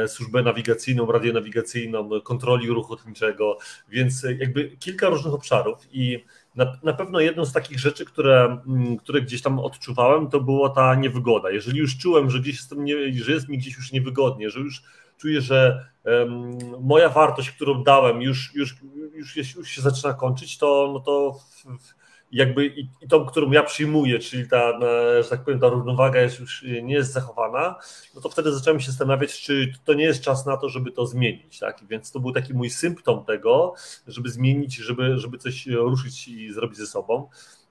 służbę 0.07 0.43
nawigacyjną, 0.43 1.13
radionawigacyjną, 1.13 2.21
kontroli 2.21 2.69
ruchu 2.69 2.93
lotniczego, 2.93 3.59
więc 3.89 4.27
jakby 4.39 4.77
kilka 4.77 5.09
różnych 5.09 5.35
obszarów 5.35 5.79
i 5.93 6.25
na, 6.54 6.73
na 6.83 6.92
pewno 6.92 7.21
jedną 7.21 7.45
z 7.45 7.52
takich 7.52 7.78
rzeczy, 7.78 8.04
które, 8.04 8.62
mm, 8.66 8.97
które 8.97 9.23
gdzieś 9.23 9.42
tam 9.42 9.59
odczuwałem, 9.59 10.28
to 10.28 10.40
była 10.40 10.71
ta 10.71 10.95
niewygoda. 10.95 11.50
Jeżeli 11.50 11.78
już 11.78 11.99
czułem, 11.99 12.30
że 12.30 12.40
gdzieś 12.40 12.57
jestem 12.57 12.85
nie, 12.85 12.95
że 13.12 13.33
jest 13.33 13.49
mi 13.49 13.59
gdzieś 13.59 13.76
już 13.76 13.92
niewygodnie, 13.92 14.50
że 14.50 14.61
już 14.61 14.83
czuję, 15.19 15.40
że 15.40 15.87
um, 16.04 16.59
moja 16.80 17.09
wartość, 17.09 17.50
którą 17.50 17.83
dałem, 17.83 18.23
już, 18.23 18.54
już, 18.54 18.76
już, 19.14 19.37
już 19.37 19.69
się 19.69 19.83
zaczyna 19.83 20.14
kończyć, 20.14 20.59
to, 20.59 20.90
no 20.92 21.00
to 21.00 21.33
w, 21.33 21.64
w, 21.64 21.95
jakby 22.33 22.67
i, 22.67 22.89
i 23.01 23.09
tą, 23.09 23.27
którą 23.27 23.51
ja 23.51 23.63
przyjmuję, 23.63 24.19
czyli 24.19 24.49
ta, 24.49 24.81
że 25.23 25.29
tak 25.31 25.45
powiem, 25.45 25.61
ta 25.61 25.69
równowaga 25.69 26.21
jest 26.21 26.41
już 26.41 26.65
nie 26.83 26.95
jest 26.95 27.13
zachowana, 27.13 27.75
no 28.15 28.21
to 28.21 28.29
wtedy 28.29 28.53
zacząłem 28.53 28.81
się 28.81 28.91
zastanawiać, 28.91 29.41
czy 29.41 29.73
to 29.85 29.95
nie 29.95 30.05
jest 30.05 30.23
czas 30.23 30.47
na 30.47 30.57
to, 30.57 30.69
żeby 30.69 30.93
to 30.93 31.07
zmienić, 31.07 31.59
tak? 31.59 31.85
Więc 31.89 32.13
to 32.13 32.21
był 32.21 32.33
taki 32.33 32.55
mój 32.55 32.71
symptom 32.71 33.25
tego, 33.25 33.75
żeby 34.07 34.31
zmienić, 34.31 34.77
żeby, 34.77 35.19
żeby 35.19 35.39
coś 35.39 35.67
ruszyć 35.67 36.29
i 36.29 36.53
zrobić 36.53 36.79
ze 36.79 36.87
sobą. 36.87 37.29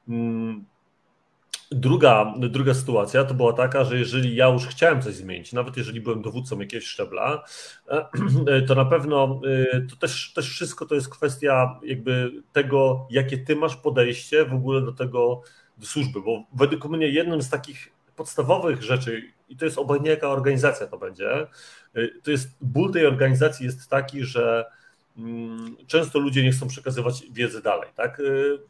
Hmm 0.07 0.65
Druga, 1.71 2.33
druga 2.37 2.73
sytuacja 2.73 3.23
to 3.23 3.33
była 3.33 3.53
taka, 3.53 3.83
że 3.83 3.97
jeżeli 3.97 4.35
ja 4.35 4.47
już 4.47 4.67
chciałem 4.67 5.01
coś 5.01 5.15
zmienić, 5.15 5.53
nawet 5.53 5.77
jeżeli 5.77 6.01
byłem 6.01 6.21
dowódcą 6.21 6.59
jakiegoś 6.59 6.85
szczebla, 6.85 7.43
to 8.67 8.75
na 8.75 8.85
pewno 8.85 9.41
y, 9.75 9.87
to 9.89 9.95
też, 9.95 10.33
też 10.33 10.49
wszystko 10.49 10.85
to 10.85 10.95
jest 10.95 11.09
kwestia 11.09 11.79
jakby 11.83 12.31
tego, 12.53 13.07
jakie 13.09 13.37
ty 13.37 13.55
masz 13.55 13.75
podejście 13.75 14.45
w 14.45 14.53
ogóle 14.53 14.81
do 14.81 14.91
tego, 14.91 15.41
do 15.77 15.85
służby, 15.85 16.21
bo 16.21 16.43
według 16.53 16.85
mnie 16.85 17.07
jednym 17.07 17.41
z 17.41 17.49
takich 17.49 17.89
podstawowych 18.15 18.83
rzeczy, 18.83 19.23
i 19.49 19.57
to 19.57 19.65
jest 19.65 19.77
obojętnie 19.77 20.11
jaka 20.11 20.29
organizacja 20.29 20.87
to 20.87 20.97
będzie, 20.97 21.47
y, 21.97 22.21
to 22.23 22.31
jest 22.31 22.49
ból 22.61 22.93
tej 22.93 23.05
organizacji 23.05 23.65
jest 23.65 23.89
taki, 23.89 24.23
że 24.23 24.65
mm, 25.17 25.77
często 25.87 26.19
ludzie 26.19 26.43
nie 26.43 26.51
chcą 26.51 26.67
przekazywać 26.67 27.23
wiedzy 27.31 27.61
dalej, 27.61 27.89
tak? 27.95 28.21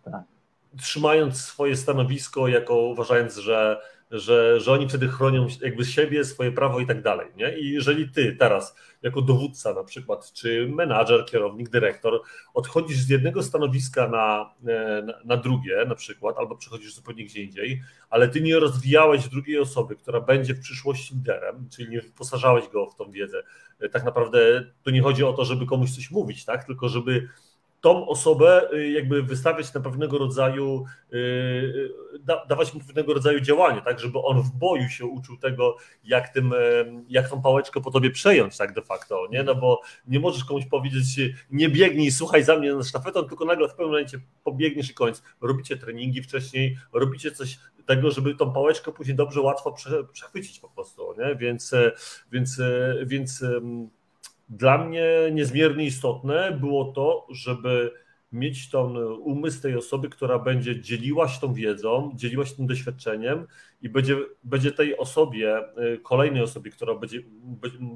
Tak 0.04 0.39
trzymając 0.78 1.42
swoje 1.42 1.76
stanowisko, 1.76 2.48
jako 2.48 2.76
uważając, 2.76 3.38
że, 3.38 3.82
że, 4.12 4.60
że 4.60 4.72
oni 4.72 4.90
wtedy 4.90 5.08
chronią 5.08 5.48
jakby 5.62 5.86
siebie, 5.86 6.26
swoje 6.26 6.52
prawo 6.52 6.80
i 6.80 6.86
tak 6.86 7.02
dalej. 7.02 7.28
Nie? 7.36 7.58
I 7.58 7.72
jeżeli 7.72 8.10
ty 8.10 8.36
teraz, 8.40 8.76
jako 9.02 9.22
dowódca 9.22 9.74
na 9.74 9.84
przykład, 9.84 10.34
czy 10.34 10.68
menadżer, 10.76 11.26
kierownik, 11.26 11.70
dyrektor, 11.70 12.22
odchodzisz 12.54 12.98
z 12.98 13.10
jednego 13.10 13.44
stanowiska 13.44 14.08
na, 14.08 14.54
na, 15.04 15.14
na 15.26 15.38
drugie 15.38 15.86
na 15.88 15.96
przykład, 15.96 16.38
albo 16.38 16.56
przechodzisz 16.56 16.94
zupełnie 16.94 17.26
gdzie 17.26 17.44
indziej, 17.44 17.82
ale 18.10 18.28
ty 18.28 18.42
nie 18.42 18.60
rozwijałeś 18.60 19.28
drugiej 19.28 19.60
osoby, 19.60 19.96
która 19.96 20.22
będzie 20.22 20.54
w 20.54 20.60
przyszłości 20.60 21.16
liderem, 21.16 21.70
czyli 21.76 21.90
nie 21.90 22.02
wyposażałeś 22.02 22.68
go 22.68 22.86
w 22.86 22.96
tą 22.96 23.12
wiedzę. 23.12 23.44
Tak 23.92 24.04
naprawdę 24.04 24.66
tu 24.84 24.90
nie 24.90 25.02
chodzi 25.02 25.24
o 25.24 25.34
to, 25.34 25.46
żeby 25.46 25.66
komuś 25.66 25.92
coś 25.92 26.12
mówić, 26.12 26.46
tak? 26.46 26.64
tylko 26.64 26.90
żeby 26.90 27.28
tą 27.82 28.08
osobę 28.08 28.74
y, 28.74 28.90
jakby 28.90 29.24
wystawiać 29.24 29.74
na 29.74 29.82
pewnego 29.82 30.18
rodzaju, 30.18 30.86
y, 31.14 31.18
y, 31.18 32.20
dawać 32.50 32.74
mu 32.74 32.80
pewnego 32.80 33.14
rodzaju 33.14 33.40
działanie, 33.40 33.82
tak, 33.82 34.00
żeby 34.00 34.20
on 34.20 34.42
w 34.42 34.52
boju 34.52 34.90
się 34.90 35.06
uczył 35.06 35.38
tego, 35.38 35.78
jak, 36.04 36.30
tym, 36.30 36.54
jak 37.10 37.30
tą 37.30 37.42
pałeczkę 37.42 37.82
po 37.82 37.92
tobie 37.92 38.12
przejąć, 38.12 38.58
tak 38.58 38.74
de 38.74 38.82
facto, 38.82 39.28
nie, 39.32 39.44
no 39.44 39.56
bo 39.56 39.82
nie 40.08 40.20
możesz 40.20 40.46
komuś 40.46 40.66
powiedzieć, 40.66 41.20
nie 41.52 41.70
biegnij, 41.70 42.12
słuchaj 42.12 42.44
za 42.44 42.58
mnie 42.58 42.74
na 42.74 42.84
sztafetą, 42.84 43.24
tylko 43.24 43.46
nagle 43.46 43.68
w 43.68 43.72
pewnym 43.72 43.88
momencie 43.88 44.20
pobiegniesz 44.44 44.92
i 44.92 44.94
koniec. 44.94 45.24
Robicie 45.42 45.78
treningi 45.78 46.24
wcześniej, 46.24 46.78
robicie 46.94 47.32
coś 47.32 47.60
tego, 47.86 48.12
żeby 48.12 48.36
tą 48.36 48.54
pałeczkę 48.54 48.92
później 48.92 49.16
dobrze, 49.16 49.42
łatwo 49.42 49.76
przechwycić 50.12 50.60
po 50.60 50.70
prostu, 50.70 51.16
nie, 51.18 51.36
więc, 51.36 51.72
więc, 52.32 52.62
więc 53.06 53.44
dla 54.50 54.78
mnie 54.78 55.06
niezmiernie 55.32 55.86
istotne 55.86 56.52
było 56.52 56.86
to, 56.86 57.28
żeby 57.32 57.92
mieć 58.32 58.70
ten 58.70 58.98
umysł 59.20 59.62
tej 59.62 59.76
osoby, 59.76 60.10
która 60.10 60.40
będzie 60.40 60.82
dzieliła 60.82 61.28
się 61.28 61.42
tą 61.42 61.54
wiedzą, 61.54 62.12
dzieliła 62.16 62.46
się 62.46 62.56
tym 62.56 62.68
doświadczeniem 62.68 63.48
i 63.82 63.90
będzie, 63.90 64.18
będzie 64.44 64.72
tej 64.72 64.98
osobie, 64.98 65.64
y, 65.94 65.98
kolejnej 65.98 66.44
osobie, 66.44 66.72
która 66.72 66.96
będzie, 66.96 67.20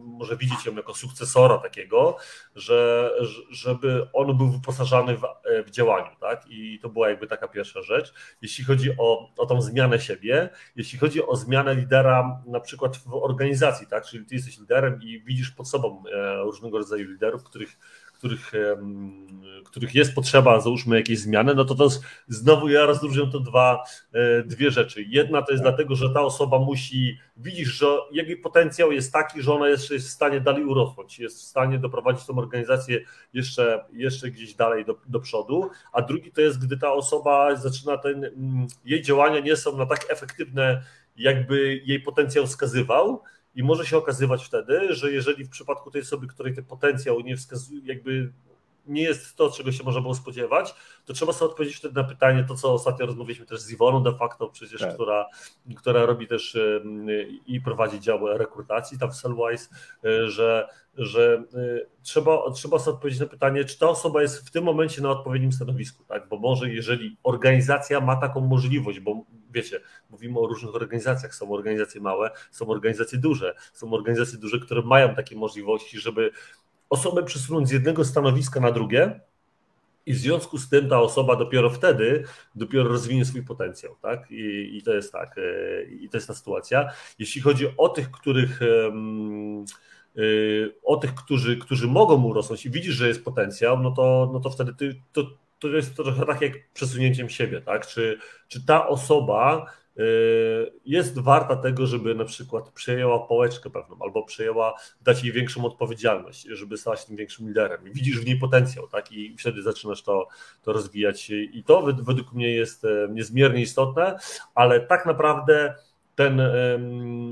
może 0.05 0.37
widzieć 0.37 0.65
ją 0.65 0.75
jako 0.75 0.93
sukcesora 0.93 1.57
takiego, 1.57 2.17
że, 2.55 3.11
żeby 3.49 4.07
on 4.13 4.37
był 4.37 4.49
wyposażany 4.49 5.17
w, 5.17 5.21
w 5.65 5.69
działaniu, 5.69 6.15
tak? 6.21 6.43
I 6.47 6.79
to 6.79 6.89
była 6.89 7.09
jakby 7.09 7.27
taka 7.27 7.47
pierwsza 7.47 7.81
rzecz. 7.81 8.13
Jeśli 8.41 8.63
chodzi 8.63 8.91
o, 8.97 9.33
o 9.37 9.45
tą 9.45 9.61
zmianę 9.61 9.99
siebie, 9.99 10.49
jeśli 10.75 10.99
chodzi 10.99 11.25
o 11.25 11.35
zmianę 11.35 11.75
lidera 11.75 12.41
na 12.47 12.59
przykład 12.59 12.97
w 12.97 13.13
organizacji, 13.13 13.87
tak? 13.87 14.05
Czyli 14.05 14.25
ty 14.25 14.35
jesteś 14.35 14.59
liderem 14.59 14.99
i 15.01 15.21
widzisz 15.21 15.51
pod 15.51 15.69
sobą 15.69 16.03
e, 16.13 16.37
różnego 16.43 16.77
rodzaju 16.77 17.07
liderów, 17.07 17.43
których 17.43 17.77
których, 18.23 18.51
których 19.65 19.95
jest 19.95 20.15
potrzeba, 20.15 20.59
załóżmy 20.59 20.95
jakieś 20.95 21.19
zmiany, 21.19 21.55
no 21.55 21.65
to 21.65 21.75
to 21.75 21.89
znowu 22.27 22.69
ja 22.69 22.85
rozróżniam 22.85 23.31
to 23.31 23.39
dwa, 23.39 23.83
e, 24.13 24.43
dwie 24.43 24.71
rzeczy. 24.71 25.05
Jedna 25.07 25.41
to 25.41 25.51
jest 25.51 25.63
tak. 25.63 25.73
dlatego, 25.73 25.95
że 25.95 26.09
ta 26.09 26.21
osoba 26.21 26.59
musi, 26.59 27.19
widzisz, 27.37 27.69
że 27.69 27.85
jej 28.11 28.37
potencjał 28.37 28.91
jest 28.91 29.13
taki, 29.13 29.41
że 29.41 29.53
ona 29.53 29.69
jest, 29.69 29.91
jest 29.91 30.07
w 30.07 30.11
stanie 30.11 30.41
dalej 30.41 30.65
urosnąć, 30.65 31.19
jest 31.19 31.37
w 31.37 31.41
stanie 31.41 31.79
doprowadzić 31.79 32.25
tą 32.25 32.37
organizację 32.37 32.99
jeszcze, 33.33 33.85
jeszcze 33.93 34.31
gdzieś 34.31 34.53
dalej 34.53 34.85
do, 34.85 34.95
do 35.07 35.19
przodu, 35.19 35.69
a 35.93 36.01
drugi 36.01 36.31
to 36.31 36.41
jest, 36.41 36.65
gdy 36.65 36.77
ta 36.77 36.93
osoba 36.93 37.55
zaczyna 37.55 37.97
ten, 37.97 38.25
mm, 38.25 38.67
jej 38.85 39.01
działania 39.01 39.39
nie 39.39 39.55
są 39.55 39.77
na 39.77 39.85
tak 39.85 40.05
efektywne, 40.09 40.83
jakby 41.17 41.81
jej 41.85 41.99
potencjał 41.99 42.47
wskazywał, 42.47 43.21
i 43.55 43.63
może 43.63 43.85
się 43.85 43.97
okazywać 43.97 44.45
wtedy, 44.45 44.93
że 44.93 45.11
jeżeli 45.11 45.45
w 45.45 45.49
przypadku 45.49 45.91
tej 45.91 46.01
osoby, 46.01 46.27
której 46.27 46.55
ten 46.55 46.65
potencjał 46.65 47.19
nie 47.19 47.37
wskazuje, 47.37 47.81
jakby 47.83 48.33
nie 48.87 49.01
jest 49.01 49.35
to, 49.35 49.51
czego 49.51 49.71
się 49.71 49.83
można 49.83 50.01
było 50.01 50.15
spodziewać, 50.15 50.75
to 51.05 51.13
trzeba 51.13 51.33
sobie 51.33 51.51
odpowiedzieć 51.51 51.77
wtedy 51.77 51.95
na 51.95 52.03
pytanie, 52.03 52.45
to 52.47 52.55
co 52.55 52.73
ostatnio 52.73 53.05
rozmawialiśmy 53.05 53.45
też 53.45 53.59
z 53.59 53.71
Iwoną 53.71 54.03
de 54.03 54.13
facto, 54.17 54.49
przecież, 54.49 54.81
tak. 54.81 54.93
która, 54.93 55.25
która 55.75 56.05
robi 56.05 56.27
też 56.27 56.57
i 57.45 57.61
prowadzi 57.61 57.99
dział 57.99 58.37
rekrutacji 58.37 58.99
tam 58.99 59.11
w 59.11 59.15
Cellwise, 59.15 59.69
e, 60.05 60.27
że, 60.29 60.67
że 60.97 61.43
e, 61.53 61.85
trzeba, 62.03 62.51
trzeba 62.51 62.79
sobie 62.79 62.95
odpowiedzieć 62.95 63.19
na 63.19 63.25
pytanie, 63.25 63.65
czy 63.65 63.79
ta 63.79 63.89
osoba 63.89 64.21
jest 64.21 64.47
w 64.47 64.51
tym 64.51 64.63
momencie 64.63 65.01
na 65.01 65.09
odpowiednim 65.09 65.51
stanowisku, 65.51 66.03
tak? 66.03 66.27
Bo 66.27 66.37
może 66.37 66.69
jeżeli 66.69 67.17
organizacja 67.23 68.01
ma 68.01 68.15
taką 68.15 68.41
możliwość, 68.41 68.99
bo 68.99 69.25
wiecie, 69.51 69.79
mówimy 70.09 70.39
o 70.39 70.47
różnych 70.47 70.75
organizacjach, 70.75 71.35
są 71.35 71.51
organizacje 71.51 72.01
małe, 72.01 72.31
są 72.51 72.67
organizacje 72.67 73.19
duże, 73.19 73.55
są 73.73 73.93
organizacje 73.93 74.39
duże, 74.39 74.59
które 74.59 74.81
mają 74.81 75.15
takie 75.15 75.35
możliwości, 75.35 75.99
żeby 75.99 76.31
osobę 76.93 77.23
przesunąć 77.23 77.69
z 77.69 77.71
jednego 77.71 78.05
stanowiska 78.05 78.59
na 78.59 78.71
drugie, 78.71 79.19
i 80.05 80.13
w 80.13 80.17
związku 80.17 80.57
z 80.57 80.69
tym 80.69 80.89
ta 80.89 80.99
osoba 80.99 81.35
dopiero 81.35 81.69
wtedy 81.69 82.23
dopiero 82.55 82.83
rozwinie 82.89 83.25
swój 83.25 83.43
potencjał, 83.43 83.95
tak? 84.01 84.31
I, 84.31 84.77
i 84.77 84.83
to 84.83 84.93
jest 84.93 85.11
tak, 85.11 85.37
e, 85.37 85.83
i 85.83 86.09
to 86.09 86.17
jest 86.17 86.27
ta 86.27 86.33
sytuacja. 86.33 86.89
Jeśli 87.19 87.41
chodzi 87.41 87.67
o 87.77 87.89
tych, 87.89 88.11
których 88.11 88.61
e, 88.61 88.91
o 90.83 90.97
tych, 90.97 91.13
którzy, 91.15 91.57
którzy 91.57 91.87
mogą 91.87 92.23
urosnąć 92.23 92.65
i 92.65 92.69
widzisz, 92.69 92.95
że 92.95 93.07
jest 93.07 93.23
potencjał, 93.23 93.79
no 93.79 93.91
to, 93.91 94.29
no 94.33 94.39
to 94.39 94.49
wtedy 94.49 94.73
ty, 94.73 95.01
to, 95.13 95.23
to 95.59 95.67
jest 95.67 95.95
trochę 95.95 96.25
tak 96.25 96.41
jak 96.41 96.53
przesunięciem 96.73 97.29
siebie, 97.29 97.61
tak? 97.61 97.87
Czy, 97.87 98.17
czy 98.47 98.65
ta 98.65 98.87
osoba 98.87 99.65
jest 100.85 101.19
warta 101.19 101.55
tego, 101.55 101.87
żeby 101.87 102.15
na 102.15 102.25
przykład 102.25 102.69
przejęła 102.69 103.27
pałeczkę 103.27 103.69
pewną, 103.69 103.97
albo 103.99 104.23
przejęła, 104.23 104.73
dać 105.01 105.23
jej 105.23 105.33
większą 105.33 105.65
odpowiedzialność, 105.65 106.47
żeby 106.51 106.77
stała 106.77 106.97
się 106.97 107.07
tym 107.07 107.15
większym 107.15 107.47
liderem. 107.47 107.87
I 107.87 107.91
widzisz 107.91 108.19
w 108.19 108.25
niej 108.25 108.39
potencjał, 108.39 108.87
tak? 108.87 109.11
I 109.11 109.35
wtedy 109.39 109.61
zaczynasz 109.61 110.03
to, 110.03 110.27
to 110.61 110.73
rozwijać. 110.73 111.29
I 111.29 111.63
to 111.63 111.81
według 111.81 112.33
mnie 112.33 112.51
jest 112.51 112.85
e, 112.85 113.07
niezmiernie 113.11 113.61
istotne, 113.61 114.19
ale 114.55 114.79
tak 114.79 115.05
naprawdę 115.05 115.75
ten, 116.15 116.41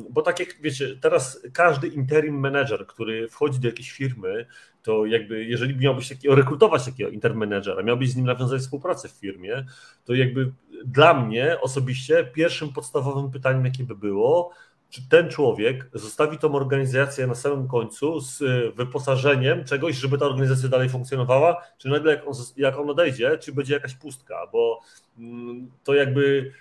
bo 0.10 0.22
tak 0.22 0.40
jak 0.40 0.62
wiecie, 0.62 0.96
teraz 1.02 1.48
każdy 1.54 1.88
interim 1.88 2.40
manager, 2.40 2.88
który 2.88 3.28
wchodzi 3.28 3.60
do 3.60 3.68
jakiejś 3.68 3.92
firmy, 3.92 4.46
to 4.84 5.06
jakby 5.06 5.46
jeżeli 5.46 5.76
miałbyś 5.76 6.10
takiego, 6.10 6.36
rekrutować 6.36 6.86
takiego 6.86 7.10
interim 7.10 7.38
managera, 7.38 7.84
miałbyś 7.84 8.10
z 8.10 8.16
nim 8.16 8.26
nawiązać 8.26 8.62
współpracę 8.62 9.10
w 9.10 9.12
firmie, 9.12 9.66
to 10.06 10.14
jakby 10.14 10.52
dla 10.86 11.14
mnie 11.14 11.58
osobiście 11.62 12.24
pierwszym 12.24 12.74
podstawowym 12.74 13.32
pytaniem, 13.32 13.66
jakie 13.66 13.84
by 13.84 13.96
było, 13.96 14.52
czy 14.90 15.10
ten 15.10 15.30
człowiek 15.30 15.90
zostawi 15.94 16.38
tą 16.38 16.56
organizację 16.56 17.28
na 17.28 17.36
samym 17.36 17.68
końcu 17.68 18.20
z 18.20 18.40
wyposażeniem 18.76 19.64
czegoś, 19.66 19.96
żeby 19.96 20.18
ta 20.18 20.26
organizacja 20.26 20.70
dalej 20.70 20.90
funkcjonowała, 20.90 21.64
czy 21.78 21.90
nagle 21.90 22.12
jak 22.16 22.28
on, 22.28 22.34
jak 22.58 22.80
on 22.80 22.90
odejdzie, 22.90 23.38
czy 23.38 23.54
będzie 23.54 23.74
jakaś 23.74 23.96
pustka, 23.96 24.48
bo 24.52 24.80
mm, 25.18 25.72
to 25.84 25.94
jakby 25.94 26.52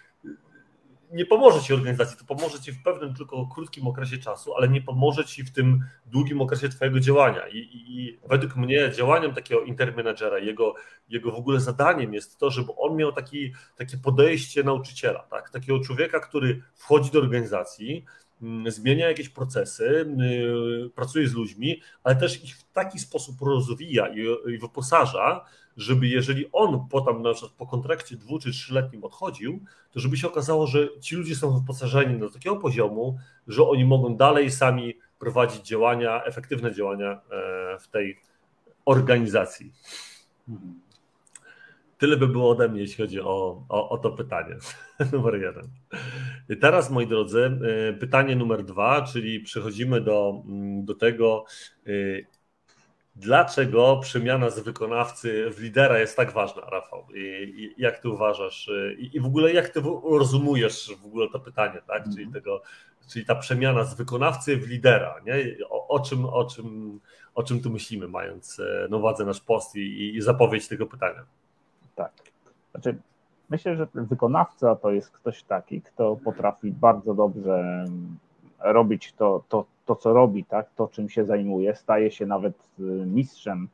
nie 1.13 1.27
pomoże 1.27 1.61
ci 1.61 1.75
organizacji, 1.75 2.19
to 2.19 2.25
pomoże 2.25 2.61
ci 2.61 2.73
w 2.73 2.83
pewnym 2.83 3.15
tylko 3.15 3.47
krótkim 3.47 3.87
okresie 3.87 4.19
czasu, 4.19 4.55
ale 4.55 4.69
nie 4.69 4.83
pomoże 4.83 5.25
ci 5.25 5.45
w 5.45 5.53
tym 5.53 5.85
długim 6.07 6.41
okresie 6.41 6.69
twojego 6.69 7.01
działania. 7.01 7.49
I, 7.49 7.59
i, 7.59 8.01
i 8.01 8.19
według 8.29 8.57
mnie 8.57 8.91
działaniem 8.97 9.35
takiego 9.35 9.63
intermanagera, 9.63 10.39
jego, 10.39 10.75
jego 11.09 11.33
w 11.33 11.35
ogóle 11.35 11.61
zadaniem 11.61 12.15
jest 12.15 12.39
to, 12.39 12.51
żeby 12.51 12.73
on 12.77 12.97
miał 12.97 13.13
taki, 13.13 13.53
takie 13.77 13.97
podejście 13.97 14.63
nauczyciela, 14.63 15.23
tak? 15.31 15.51
takiego 15.51 15.81
człowieka, 15.81 16.21
który 16.21 16.63
wchodzi 16.75 17.11
do 17.11 17.19
organizacji, 17.19 18.05
zmienia 18.67 19.09
jakieś 19.09 19.29
procesy, 19.29 20.07
yy, 20.17 20.91
pracuje 20.95 21.29
z 21.29 21.35
ludźmi, 21.35 21.81
ale 22.05 22.17
też 22.17 22.45
ich 22.45 22.57
w 22.57 22.73
taki 22.73 22.99
sposób 22.99 23.37
rozwija 23.41 24.09
i, 24.09 24.59
wyposaża, 24.59 25.45
żeby 25.77 26.07
jeżeli 26.07 26.47
on 26.53 26.87
potem 26.91 27.23
na 27.23 27.33
przykład 27.33 27.53
po 27.53 27.67
kontrakcie 27.67 28.17
dwu 28.17 28.39
czy 28.39 28.53
trzyletnim 28.53 29.05
odchodził, 29.05 29.61
to 29.93 30.01
żeby 30.01 30.17
się 30.17 30.29
okazało, 30.29 30.67
że 30.67 30.89
ci 31.01 31.17
ludzie 31.17 31.37
są 31.37 31.59
wyposażeni 31.59 32.21
do 32.21 32.31
takiego 32.31 32.57
poziomu, 32.57 33.19
że 33.47 33.69
oni 33.69 33.85
mogą 33.85 34.17
dalej 34.17 34.51
sami 34.51 34.95
prowadzić 35.19 35.67
działania, 35.67 36.25
efektywne 36.25 36.75
działania 36.75 37.13
e, 37.13 37.79
w 37.79 37.89
tej 37.89 38.21
organizacji. 38.85 39.73
Tyle 41.99 42.17
by 42.17 42.29
było 42.29 42.51
ode 42.51 42.69
mnie, 42.69 42.81
jeśli 42.81 43.05
chodzi 43.05 43.21
o, 43.21 43.65
o, 43.69 43.89
o 43.89 43.99
to 43.99 44.11
pytanie. 44.11 44.57
numer 45.13 45.35
jeden. 45.35 45.69
I 46.51 46.57
teraz, 46.57 46.91
moi 46.91 47.07
drodzy, 47.07 47.59
e, 47.89 47.93
pytanie 47.93 48.37
numer 48.37 48.65
dwa, 48.65 49.03
czyli 49.03 49.41
przechodzimy 49.41 50.01
do, 50.01 50.43
mm, 50.47 50.85
do 50.85 50.95
tego, 50.95 51.45
e, 51.87 51.91
Dlaczego 53.17 53.97
przemiana 54.03 54.51
z 54.51 54.61
wykonawcy 54.61 55.51
w 55.51 55.61
lidera 55.61 55.99
jest 55.99 56.17
tak 56.17 56.33
ważna, 56.33 56.63
Rafał? 56.63 57.07
I, 57.15 57.75
jak 57.79 57.99
ty 57.99 58.09
uważasz? 58.09 58.71
I, 58.99 59.17
I, 59.17 59.21
w 59.21 59.27
ogóle 59.27 59.53
jak 59.53 59.69
ty 59.69 59.83
rozumujesz 60.11 60.97
w 61.03 61.07
ogóle 61.07 61.29
to 61.33 61.41
pytanie, 61.41 61.83
tak? 61.87 62.05
Czyli, 62.05 62.25
mhm. 62.25 62.33
tego, 62.33 62.63
czyli 63.13 63.27
ta 63.27 63.35
przemiana 63.35 63.85
z 63.85 63.95
wykonawcy 63.95 64.57
w 64.57 64.69
lidera, 64.69 65.15
nie? 65.27 65.67
O, 65.69 65.89
o, 65.89 66.01
czym, 66.01 66.25
o, 66.25 66.45
czym, 66.45 67.01
o 67.35 67.43
czym 67.43 67.61
tu 67.61 67.71
myślimy, 67.71 68.09
mając 68.09 68.61
e, 68.61 68.89
na 68.91 68.97
uwadze 68.97 69.25
nasz 69.25 69.41
post 69.41 69.77
i, 69.77 70.17
i 70.17 70.21
zapowiedź 70.21 70.69
tego 70.69 70.87
pytania? 70.87 71.25
Tak. 71.95 72.13
Znaczy, 72.71 72.99
myślę, 73.51 73.77
że 73.77 73.87
wykonawca 73.95 74.77
to 74.77 74.91
jest 74.91 75.11
ktoś 75.11 75.43
taki, 75.43 75.83
kto 75.83 76.17
potrafi 76.25 76.73
bardzo 76.73 77.15
dobrze 77.15 77.85
robić 78.61 79.13
to, 79.13 79.43
to, 79.49 79.65
to, 79.87 79.97
co 79.97 80.13
robi, 80.13 80.45
tak, 80.45 80.71
to 80.77 80.89
czym 80.89 81.09
się 81.09 81.25
zajmuje, 81.25 81.75
staje 81.75 82.11
się 82.11 82.27
nawet 82.27 82.55
y, 82.81 82.83
mistrzem 83.07 83.69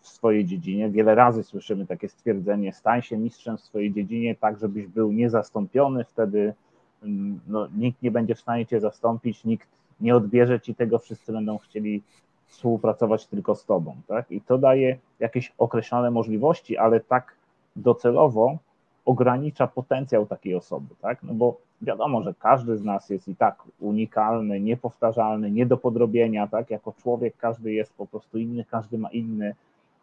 w 0.00 0.08
swojej 0.08 0.44
dziedzinie. 0.44 0.90
Wiele 0.90 1.14
razy 1.14 1.42
słyszymy 1.42 1.86
takie 1.86 2.08
stwierdzenie: 2.08 2.72
stań 2.72 3.02
się 3.02 3.18
mistrzem 3.18 3.56
w 3.56 3.60
swojej 3.60 3.92
dziedzinie, 3.92 4.36
tak 4.36 4.58
żebyś 4.58 4.86
był 4.86 5.12
niezastąpiony, 5.12 6.04
wtedy 6.04 6.54
mm, 7.02 7.40
no, 7.48 7.68
nikt 7.76 8.02
nie 8.02 8.10
będzie 8.10 8.34
w 8.34 8.40
stanie 8.40 8.66
cię 8.66 8.80
zastąpić, 8.80 9.44
nikt 9.44 9.68
nie 10.00 10.16
odbierze 10.16 10.60
ci 10.60 10.74
tego, 10.74 10.98
wszyscy 10.98 11.32
będą 11.32 11.58
chcieli 11.58 12.02
współpracować 12.46 13.26
tylko 13.26 13.54
z 13.54 13.64
tobą. 13.64 13.96
Tak? 14.06 14.30
I 14.30 14.40
to 14.40 14.58
daje 14.58 14.98
jakieś 15.20 15.52
określone 15.58 16.10
możliwości, 16.10 16.76
ale 16.76 17.00
tak 17.00 17.34
docelowo 17.76 18.58
ogranicza 19.04 19.66
potencjał 19.66 20.26
takiej 20.26 20.54
osoby, 20.54 20.94
tak? 21.00 21.22
No 21.22 21.34
bo 21.34 21.56
wiadomo, 21.82 22.22
że 22.22 22.34
każdy 22.34 22.76
z 22.76 22.84
nas 22.84 23.10
jest 23.10 23.28
i 23.28 23.36
tak 23.36 23.62
unikalny, 23.80 24.60
niepowtarzalny, 24.60 25.50
nie 25.50 25.66
do 25.66 25.76
podrobienia, 25.76 26.46
tak? 26.46 26.70
Jako 26.70 26.92
człowiek 26.92 27.36
każdy 27.36 27.72
jest 27.72 27.94
po 27.94 28.06
prostu 28.06 28.38
inny, 28.38 28.64
każdy 28.70 28.98
ma 28.98 29.10
inny 29.10 29.54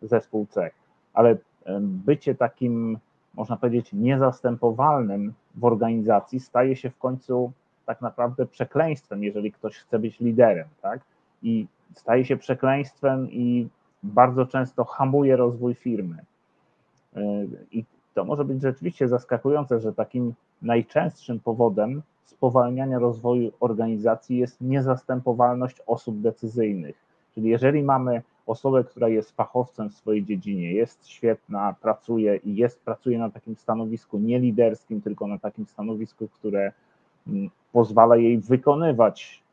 zespół 0.02 0.46
cech, 0.50 0.74
ale 1.14 1.38
bycie 1.82 2.36
takim, 2.36 2.98
można 3.34 3.58
powiedzieć, 3.58 3.94
niezastępowalnym 3.94 5.34
w 5.56 5.66
organizacji 5.66 6.40
staje 6.40 6.76
się 6.76 6.90
w 6.90 6.98
końcu 6.98 7.52
tak 7.86 8.02
naprawdę 8.02 8.46
przekleństwem, 8.46 9.24
jeżeli 9.24 9.52
ktoś 9.52 9.78
chce 9.78 10.00
być 10.00 10.20
liderem, 10.20 10.68
tak? 10.82 11.02
I 11.44 11.68
staje 11.96 12.26
się 12.26 12.38
przekleństwem 12.38 13.32
i 13.32 13.68
bardzo 14.04 14.46
często 14.46 14.84
hamuje 14.84 15.36
rozwój 15.36 15.76
firmy. 15.76 16.18
I 17.72 17.86
to 18.18 18.26
może 18.26 18.46
być 18.46 18.62
rzeczywiście 18.62 19.08
zaskakujące, 19.08 19.80
że 19.80 19.94
takim 19.94 20.34
najczęstszym 20.62 21.40
powodem 21.40 22.02
spowalniania 22.26 23.00
rozwoju 23.00 23.52
organizacji 23.60 24.38
jest 24.38 24.62
niezastępowalność 24.62 25.82
osób 25.88 26.22
decyzyjnych. 26.22 26.96
Czyli 27.36 27.50
jeżeli 27.50 27.84
mamy 27.84 28.22
osobę, 28.46 28.84
która 28.84 29.08
jest 29.08 29.32
fachowcem 29.32 29.90
w 29.90 29.94
swojej 29.94 30.26
dziedzinie, 30.26 30.74
jest 30.74 31.08
świetna, 31.08 31.76
pracuje 31.82 32.36
i 32.36 32.56
jest, 32.56 32.82
pracuje 32.82 33.20
na 33.20 33.30
takim 33.30 33.56
stanowisku 33.56 34.20
nie 34.20 34.40
liderskim, 34.40 35.02
tylko 35.02 35.28
na 35.28 35.38
takim 35.38 35.66
stanowisku, 35.66 36.28
które 36.28 36.72
mm, 37.28 37.50
pozwala 37.72 38.16
jej 38.16 38.38
wykonywać 38.38 39.44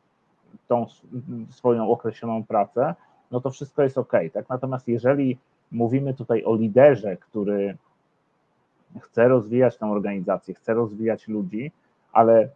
tą 0.67 0.85
swoją 1.49 1.91
określoną 1.91 2.43
pracę, 2.43 2.95
no 3.31 3.41
to 3.41 3.51
wszystko 3.51 3.83
jest 3.83 3.97
ok. 3.97 4.13
Tak? 4.33 4.49
Natomiast 4.49 4.87
jeżeli 4.87 5.37
mówimy 5.71 6.13
tutaj 6.13 6.43
o 6.43 6.55
liderze, 6.55 7.17
który 7.17 7.77
chce 9.01 9.27
rozwijać 9.27 9.77
tę 9.77 9.85
organizację, 9.85 10.53
chce 10.53 10.73
rozwijać 10.73 11.27
ludzi, 11.27 11.71
ale 12.13 12.49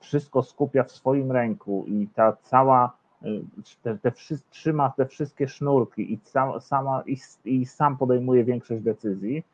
wszystko 0.00 0.42
skupia 0.42 0.84
w 0.84 0.92
swoim 0.92 1.32
ręku 1.32 1.84
i 1.88 2.08
ta 2.14 2.36
cała, 2.42 2.96
y, 3.22 3.42
te, 3.82 3.98
te, 3.98 4.12
trzyma 4.50 4.92
te 4.96 5.06
wszystkie 5.06 5.48
sznurki 5.48 6.12
i, 6.12 6.20
sama, 6.60 7.02
i, 7.06 7.16
i 7.44 7.66
sam 7.66 7.96
podejmuje 7.96 8.44
większość 8.44 8.82
decyzji, 8.82 9.44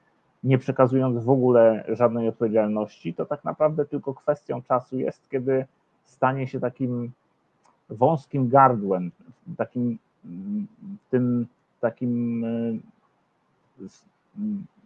nie 0.44 0.59
przekazując 0.59 1.24
w 1.24 1.31
ogóle 1.31 1.85
żadnej 1.88 2.29
odpowiedzialności, 2.29 3.14
to 3.14 3.27
tak 3.27 3.44
naprawdę 3.44 3.87
tylko 3.87 4.14
kwestią 4.14 4.62
czasu 4.62 4.98
jest, 4.98 5.31
kiedy 5.31 5.66
stanie 6.05 6.46
się 6.46 6.61
takim 6.61 7.12
wąskim 7.90 8.48
gardłem, 8.48 9.11
takim 9.57 9.98
tym 11.11 11.46
takim 11.81 12.44
y, 12.44 12.79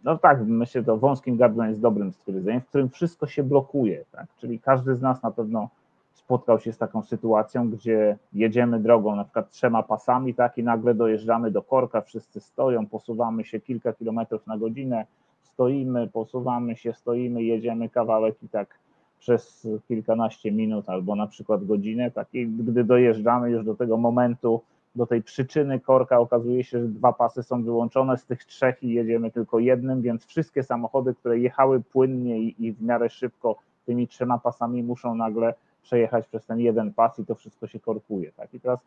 no 0.03 0.17
tak, 0.17 0.45
myślę, 0.47 0.83
to 0.83 0.97
wąskim 0.97 1.37
gardłem 1.37 1.69
jest 1.69 1.81
dobrym 1.81 2.13
stwierdzeniem, 2.13 2.61
w 2.61 2.67
którym 2.67 2.89
wszystko 2.89 3.27
się 3.27 3.43
blokuje, 3.43 4.05
tak? 4.11 4.27
czyli 4.37 4.59
każdy 4.59 4.95
z 4.95 5.01
nas 5.01 5.23
na 5.23 5.31
pewno 5.31 5.69
spotkał 6.13 6.59
się 6.59 6.73
z 6.73 6.77
taką 6.77 7.03
sytuacją, 7.03 7.69
gdzie 7.69 8.17
jedziemy 8.33 8.79
drogą 8.79 9.15
na 9.15 9.23
przykład 9.23 9.49
trzema 9.49 9.83
pasami, 9.83 10.33
tak, 10.33 10.57
i 10.57 10.63
nagle 10.63 10.93
dojeżdżamy 10.93 11.51
do 11.51 11.61
korka, 11.61 12.01
wszyscy 12.01 12.39
stoją, 12.39 12.85
posuwamy 12.85 13.45
się 13.45 13.59
kilka 13.59 13.93
kilometrów 13.93 14.47
na 14.47 14.57
godzinę, 14.57 15.05
stoimy, 15.43 16.07
posuwamy 16.07 16.75
się, 16.75 16.93
stoimy, 16.93 17.43
jedziemy 17.43 17.89
kawałek 17.89 18.43
i 18.43 18.49
tak 18.49 18.79
przez 19.19 19.67
kilkanaście 19.87 20.51
minut 20.51 20.89
albo 20.89 21.15
na 21.15 21.27
przykład 21.27 21.65
godzinę, 21.65 22.11
tak, 22.11 22.27
i 22.33 22.47
gdy 22.47 22.83
dojeżdżamy 22.83 23.51
już 23.51 23.65
do 23.65 23.75
tego 23.75 23.97
momentu, 23.97 24.61
do 24.95 25.05
tej 25.05 25.21
przyczyny 25.21 25.79
korka 25.79 26.19
okazuje 26.19 26.63
się, 26.63 26.79
że 26.79 26.87
dwa 26.87 27.13
pasy 27.13 27.43
są 27.43 27.63
wyłączone 27.63 28.17
z 28.17 28.25
tych 28.25 28.45
trzech 28.45 28.83
i 28.83 28.89
jedziemy 28.89 29.31
tylko 29.31 29.59
jednym, 29.59 30.01
więc 30.01 30.25
wszystkie 30.25 30.63
samochody, 30.63 31.13
które 31.15 31.39
jechały 31.39 31.81
płynnie 31.81 32.39
i, 32.39 32.65
i 32.65 32.73
w 32.73 32.81
miarę 32.81 33.09
szybko 33.09 33.55
tymi 33.85 34.07
trzema 34.07 34.37
pasami 34.39 34.83
muszą 34.83 35.15
nagle 35.15 35.53
przejechać 35.83 36.27
przez 36.27 36.45
ten 36.45 36.59
jeden 36.59 36.93
pas 36.93 37.19
i 37.19 37.25
to 37.25 37.35
wszystko 37.35 37.67
się 37.67 37.79
korkuje. 37.79 38.31
Tak? 38.31 38.53
I 38.53 38.59
teraz 38.59 38.79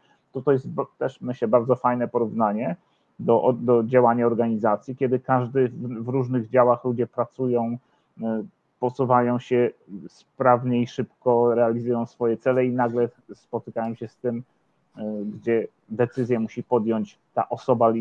to 0.45 0.53
jest 0.53 0.66
też 0.99 1.21
myślę 1.21 1.49
bardzo 1.49 1.77
fajne 1.77 2.09
porównanie 2.09 2.77
do, 3.19 3.55
do 3.61 3.85
działania 3.85 4.27
organizacji, 4.27 4.97
kiedy 4.97 5.21
każdy 5.21 5.69
w 6.01 6.09
różnych 6.09 6.51
działach 6.51 6.85
ludzie 6.85 7.07
pracują, 7.07 7.79
e, 8.23 8.45
posuwają 8.81 9.38
się 9.38 9.71
sprawniej, 10.09 10.87
szybko, 10.87 11.55
realizują 11.55 12.07
swoje 12.07 12.37
cele 12.37 12.66
i 12.66 12.73
nagle 12.73 13.09
spotykają 13.35 13.95
się 13.95 14.09
z 14.09 14.16
tym, 14.16 14.42
gdzie 15.25 15.69
decyzję 15.89 16.41
musi 16.41 16.63
podjąć 16.63 17.19
ta 17.35 17.49
osoba 17.49 17.93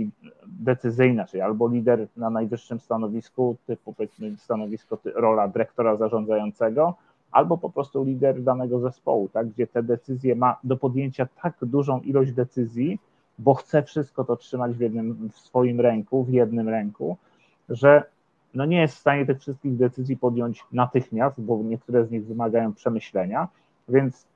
decyzyjna, 0.47 1.25
czyli 1.25 1.41
albo 1.41 1.67
lider 1.67 2.07
na 2.17 2.29
najwyższym 2.29 2.79
stanowisku, 2.79 3.55
typu 3.67 3.93
powiedzmy 3.93 4.37
stanowisko, 4.37 4.97
rola 5.15 5.47
dyrektora 5.47 5.97
zarządzającego, 5.97 6.95
albo 7.31 7.57
po 7.57 7.69
prostu 7.69 8.03
lider 8.03 8.43
danego 8.43 8.79
zespołu, 8.79 9.29
tak, 9.29 9.47
gdzie 9.49 9.67
te 9.67 9.83
decyzje 9.83 10.35
ma 10.35 10.57
do 10.63 10.77
podjęcia 10.77 11.27
tak 11.43 11.57
dużą 11.61 12.01
ilość 12.01 12.31
decyzji, 12.31 12.99
bo 13.39 13.53
chce 13.53 13.83
wszystko 13.83 14.23
to 14.23 14.35
trzymać 14.35 14.73
w, 14.73 14.79
jednym, 14.79 15.29
w 15.33 15.39
swoim 15.39 15.81
ręku, 15.81 16.23
w 16.23 16.29
jednym 16.29 16.69
ręku, 16.69 17.17
że 17.69 18.03
no 18.53 18.65
nie 18.65 18.81
jest 18.81 18.95
w 18.95 18.99
stanie 18.99 19.25
tych 19.25 19.39
wszystkich 19.39 19.75
decyzji 19.75 20.17
podjąć 20.17 20.63
natychmiast, 20.71 21.41
bo 21.41 21.59
niektóre 21.63 22.05
z 22.05 22.11
nich 22.11 22.25
wymagają 22.25 22.73
przemyślenia, 22.73 23.47
więc 23.89 24.27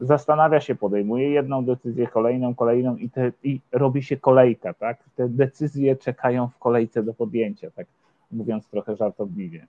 zastanawia 0.00 0.60
się, 0.60 0.74
podejmuje 0.74 1.30
jedną 1.30 1.64
decyzję, 1.64 2.06
kolejną, 2.06 2.54
kolejną 2.54 2.96
i, 2.96 3.10
te, 3.10 3.32
i 3.42 3.60
robi 3.72 4.02
się 4.02 4.16
kolejka, 4.16 4.74
tak? 4.74 4.98
Te 5.16 5.28
decyzje 5.28 5.96
czekają 5.96 6.48
w 6.48 6.58
kolejce 6.58 7.02
do 7.02 7.14
podjęcia, 7.14 7.70
tak 7.70 7.86
mówiąc 8.32 8.68
trochę 8.68 8.96
żartobliwie. 8.96 9.66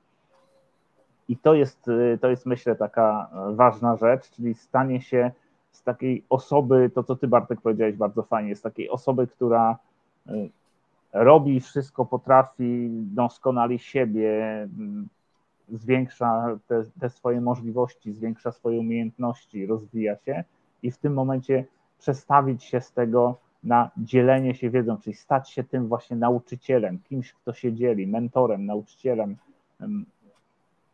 I 1.30 1.38
to 1.38 1.54
jest, 1.54 1.90
to 2.22 2.30
jest 2.30 2.46
myślę 2.46 2.76
taka 2.76 3.30
ważna 3.52 3.98
rzecz, 3.98 4.32
czyli 4.32 4.54
stanie 4.54 5.02
się 5.02 5.32
z 5.72 5.84
takiej 5.84 6.24
osoby, 6.30 6.92
to 6.96 7.04
co 7.04 7.16
ty 7.16 7.28
Bartek 7.28 7.62
powiedziałeś 7.62 7.96
bardzo 7.96 8.24
fajnie, 8.24 8.56
z 8.56 8.62
takiej 8.62 8.90
osoby, 8.90 9.28
która 9.28 9.78
y, 10.30 10.50
robi 11.14 11.60
wszystko, 11.60 12.06
potrafi, 12.06 12.90
doskonali 12.92 13.80
siebie, 13.80 14.68
zwiększa 15.70 16.58
te, 16.68 16.84
te 17.00 17.10
swoje 17.10 17.42
możliwości, 17.42 18.14
zwiększa 18.14 18.52
swoje 18.52 18.80
umiejętności, 18.80 19.66
rozwija 19.66 20.18
się 20.18 20.44
i 20.84 20.92
w 20.92 20.98
tym 20.98 21.14
momencie 21.14 21.66
przestawić 22.00 22.64
się 22.64 22.82
z 22.82 22.92
tego 22.92 23.38
na 23.64 23.92
dzielenie 23.98 24.56
się 24.56 24.70
wiedzą, 24.70 24.98
czyli 24.98 25.16
stać 25.16 25.52
się 25.52 25.64
tym 25.64 25.88
właśnie 25.88 26.18
nauczycielem, 26.18 27.00
kimś, 27.00 27.34
kto 27.34 27.54
się 27.54 27.74
dzieli, 27.74 28.08
mentorem, 28.08 28.66
nauczycielem. 28.66 29.36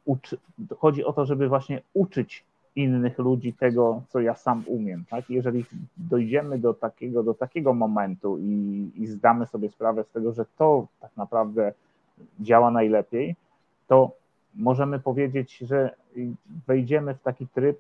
Uczy, 0.06 0.38
chodzi 0.78 1.06
o 1.06 1.14
to, 1.14 1.26
żeby 1.26 1.50
właśnie 1.50 1.82
uczyć 1.94 2.46
innych 2.76 3.18
ludzi 3.18 3.54
tego, 3.54 4.02
co 4.10 4.20
ja 4.20 4.36
sam 4.36 4.64
umiem. 4.68 5.06
Tak? 5.10 5.30
Jeżeli 5.30 5.66
dojdziemy 5.98 6.60
do 6.60 6.74
takiego, 6.74 7.24
do 7.24 7.34
takiego 7.34 7.74
momentu 7.74 8.38
i, 8.38 8.92
i 8.96 9.08
zdamy 9.08 9.46
sobie 9.46 9.70
sprawę 9.70 10.04
z 10.04 10.10
tego, 10.10 10.34
że 10.34 10.46
to 10.58 10.88
tak 11.00 11.18
naprawdę 11.18 11.74
działa 12.40 12.72
najlepiej, 12.72 13.36
to 13.88 14.12
możemy 14.56 15.00
powiedzieć, 15.00 15.58
że 15.58 15.96
wejdziemy 16.68 17.16
w 17.16 17.22
taki 17.22 17.48
tryb 17.48 17.80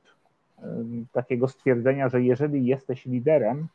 takiego 1.12 1.47
stwierdzenia, 1.47 2.10
że 2.10 2.21
jeżeli 2.21 2.65
jesteś 2.65 3.05
liderem, 3.05 3.67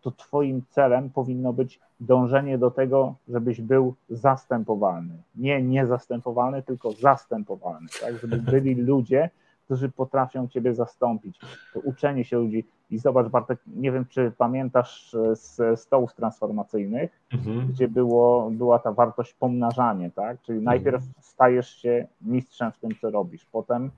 to 0.00 0.10
Twoim 0.10 0.62
celem 0.70 1.10
powinno 1.10 1.52
być 1.52 1.80
dążenie 2.00 2.58
do 2.58 2.70
tego, 2.70 3.14
żebyś 3.28 3.60
był 3.60 3.94
zastępowalny. 4.10 5.14
Nie 5.36 5.62
niezastępowalny, 5.62 6.62
tylko 6.62 6.92
zastępowalny, 6.92 7.88
tak? 8.00 8.18
Żeby 8.18 8.36
byli 8.36 8.74
ludzie, 8.74 9.30
którzy 9.68 9.88
potrafią 9.88 10.48
Ciebie 10.48 10.74
zastąpić. 10.74 11.40
To 11.74 11.80
uczenie 11.80 12.24
się 12.24 12.38
ludzi. 12.38 12.64
I 12.90 12.98
zobacz, 12.98 13.28
Bartek, 13.28 13.58
nie 13.66 13.92
wiem, 13.92 14.06
czy 14.06 14.32
pamiętasz 14.38 15.16
z 15.32 15.80
stołów 15.80 16.14
transformacyjnych, 16.14 17.20
mhm. 17.32 17.66
gdzie 17.66 17.88
było, 17.88 18.50
była 18.50 18.78
ta 18.78 18.92
wartość 18.92 19.34
pomnażanie, 19.34 20.10
tak? 20.10 20.42
Czyli 20.42 20.60
najpierw 20.60 20.96
mhm. 20.96 21.12
stajesz 21.20 21.68
się 21.76 22.06
mistrzem 22.20 22.72
w 22.72 22.78
tym, 22.78 22.90
co 23.00 23.10
robisz, 23.10 23.44
potem 23.52 23.90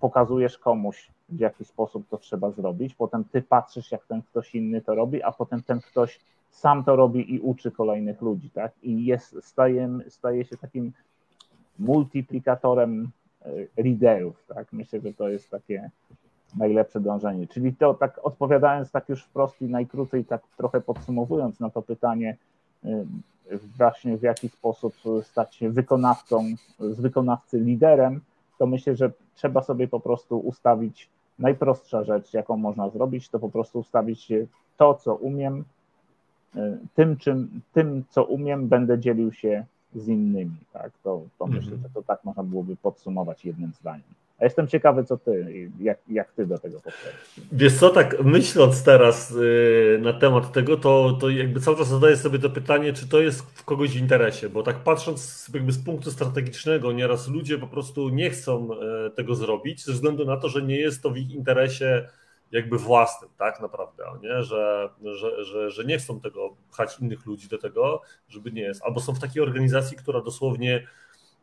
pokazujesz 0.00 0.58
komuś, 0.58 1.10
w 1.28 1.40
jaki 1.40 1.64
sposób 1.64 2.08
to 2.08 2.18
trzeba 2.18 2.50
zrobić, 2.50 2.94
potem 2.94 3.24
ty 3.24 3.42
patrzysz, 3.42 3.92
jak 3.92 4.06
ten 4.06 4.22
ktoś 4.22 4.54
inny 4.54 4.80
to 4.80 4.94
robi, 4.94 5.22
a 5.22 5.32
potem 5.32 5.62
ten 5.62 5.80
ktoś 5.80 6.20
sam 6.50 6.84
to 6.84 6.96
robi 6.96 7.34
i 7.34 7.40
uczy 7.40 7.70
kolejnych 7.70 8.22
ludzi, 8.22 8.50
tak? 8.50 8.72
I 8.82 9.04
jest, 9.04 9.36
staje, 9.44 9.98
staje 10.08 10.44
się 10.44 10.56
takim 10.56 10.92
multiplikatorem 11.78 13.02
e, 13.02 13.21
liderów, 13.78 14.44
tak? 14.48 14.72
Myślę, 14.72 15.00
że 15.00 15.12
to 15.12 15.28
jest 15.28 15.50
takie 15.50 15.90
najlepsze 16.56 17.00
dążenie. 17.00 17.46
Czyli 17.46 17.76
to 17.76 17.94
tak 17.94 18.20
odpowiadając 18.22 18.90
tak 18.90 19.08
już 19.08 19.24
wprost 19.24 19.62
i 19.62 19.64
najkrócej, 19.64 20.24
tak 20.24 20.42
trochę 20.56 20.80
podsumowując 20.80 21.60
na 21.60 21.70
to 21.70 21.82
pytanie, 21.82 22.36
e, 22.84 23.04
właśnie 23.76 24.18
w 24.18 24.22
jaki 24.22 24.48
sposób 24.48 24.94
stać 25.22 25.54
się 25.54 25.70
wykonawcą, 25.70 26.44
z 26.80 27.00
wykonawcy 27.00 27.60
liderem, 27.60 28.20
to 28.58 28.66
myślę, 28.66 28.96
że 28.96 29.10
trzeba 29.34 29.62
sobie 29.62 29.88
po 29.88 30.00
prostu 30.00 30.38
ustawić 30.38 31.08
najprostsza 31.38 32.04
rzecz, 32.04 32.34
jaką 32.34 32.56
można 32.56 32.90
zrobić, 32.90 33.28
to 33.28 33.38
po 33.38 33.48
prostu 33.48 33.78
ustawić 33.78 34.32
to, 34.76 34.94
co 34.94 35.14
umiem, 35.14 35.64
y, 36.56 36.78
tym, 36.94 37.16
czym, 37.16 37.60
tym 37.72 38.04
co 38.08 38.24
umiem, 38.24 38.68
będę 38.68 38.98
dzielił 38.98 39.32
się 39.32 39.64
z 39.94 40.08
innymi. 40.08 40.56
Tak? 40.72 40.92
To, 41.04 41.22
to 41.38 41.44
mhm. 41.44 41.64
myślę, 41.64 41.78
że 41.82 41.90
to 41.94 42.02
tak 42.02 42.24
można 42.24 42.42
byłoby 42.42 42.76
podsumować 42.76 43.44
jednym 43.44 43.72
zdaniem. 43.80 44.02
A 44.42 44.44
jestem 44.44 44.68
ciekawy, 44.68 45.04
co 45.04 45.16
ty, 45.16 45.70
jak, 45.80 45.98
jak 46.08 46.32
ty 46.32 46.46
do 46.46 46.58
tego 46.58 46.80
podchodzisz. 46.80 47.46
Wiesz 47.52 47.74
co, 47.74 47.90
tak 47.90 48.24
myśląc 48.24 48.84
teraz 48.84 49.30
yy, 49.30 49.98
na 50.02 50.12
temat 50.12 50.52
tego, 50.52 50.76
to, 50.76 51.18
to 51.20 51.30
jakby 51.30 51.60
cały 51.60 51.76
czas 51.76 51.88
zadaję 51.88 52.16
sobie 52.16 52.38
to 52.38 52.50
pytanie, 52.50 52.92
czy 52.92 53.08
to 53.08 53.20
jest 53.20 53.42
w 53.42 53.64
kogoś 53.64 53.90
w 53.90 54.00
interesie, 54.00 54.48
bo 54.48 54.62
tak 54.62 54.76
patrząc 54.76 55.50
jakby 55.54 55.72
z 55.72 55.84
punktu 55.84 56.10
strategicznego, 56.10 56.92
nieraz 56.92 57.28
ludzie 57.28 57.58
po 57.58 57.66
prostu 57.66 58.08
nie 58.08 58.30
chcą 58.30 58.68
yy, 58.68 59.10
tego 59.10 59.34
zrobić 59.34 59.84
ze 59.84 59.92
względu 59.92 60.24
na 60.24 60.36
to, 60.36 60.48
że 60.48 60.62
nie 60.62 60.76
jest 60.76 61.02
to 61.02 61.10
w 61.10 61.16
ich 61.16 61.30
interesie 61.30 62.08
jakby 62.52 62.78
własnym, 62.78 63.30
tak 63.38 63.60
naprawdę, 63.60 64.04
nie? 64.22 64.42
Że, 64.42 64.90
że, 65.02 65.44
że, 65.44 65.70
że 65.70 65.84
nie 65.84 65.98
chcą 65.98 66.20
tego 66.20 66.56
pchać 66.70 66.98
innych 67.00 67.26
ludzi 67.26 67.48
do 67.48 67.58
tego, 67.58 68.02
żeby 68.28 68.52
nie 68.52 68.62
jest. 68.62 68.82
Albo 68.82 69.00
są 69.00 69.14
w 69.14 69.20
takiej 69.20 69.42
organizacji, 69.42 69.96
która 69.96 70.20
dosłownie 70.20 70.86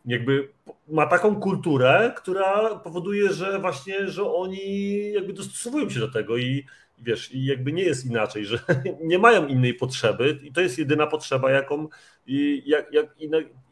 jakby 0.06 0.50
ma 0.88 1.06
taką 1.06 1.36
kulturę, 1.36 2.14
która 2.18 2.76
powoduje, 2.76 3.34
że 3.34 3.60
właśnie, 3.60 4.08
że 4.08 4.32
oni 4.34 5.12
jakby 5.12 5.34
dostosowują 5.34 5.90
się 5.90 6.00
do 6.00 6.12
tego 6.12 6.38
i 6.38 6.66
wiesz, 7.02 7.32
i 7.32 7.46
jakby 7.46 7.74
nie 7.74 7.84
jest 7.84 8.06
inaczej, 8.06 8.46
że 8.46 8.60
nie 9.04 9.20
mają 9.20 9.48
innej 9.48 9.74
potrzeby 9.74 10.40
i 10.44 10.54
to 10.54 10.62
jest 10.62 10.78
jedyna 10.78 11.08
potrzeba, 11.08 11.52
jaką 11.52 11.88
i, 12.30 12.64
jak, 12.66 12.94
jak, 12.94 13.06
i 13.20 13.30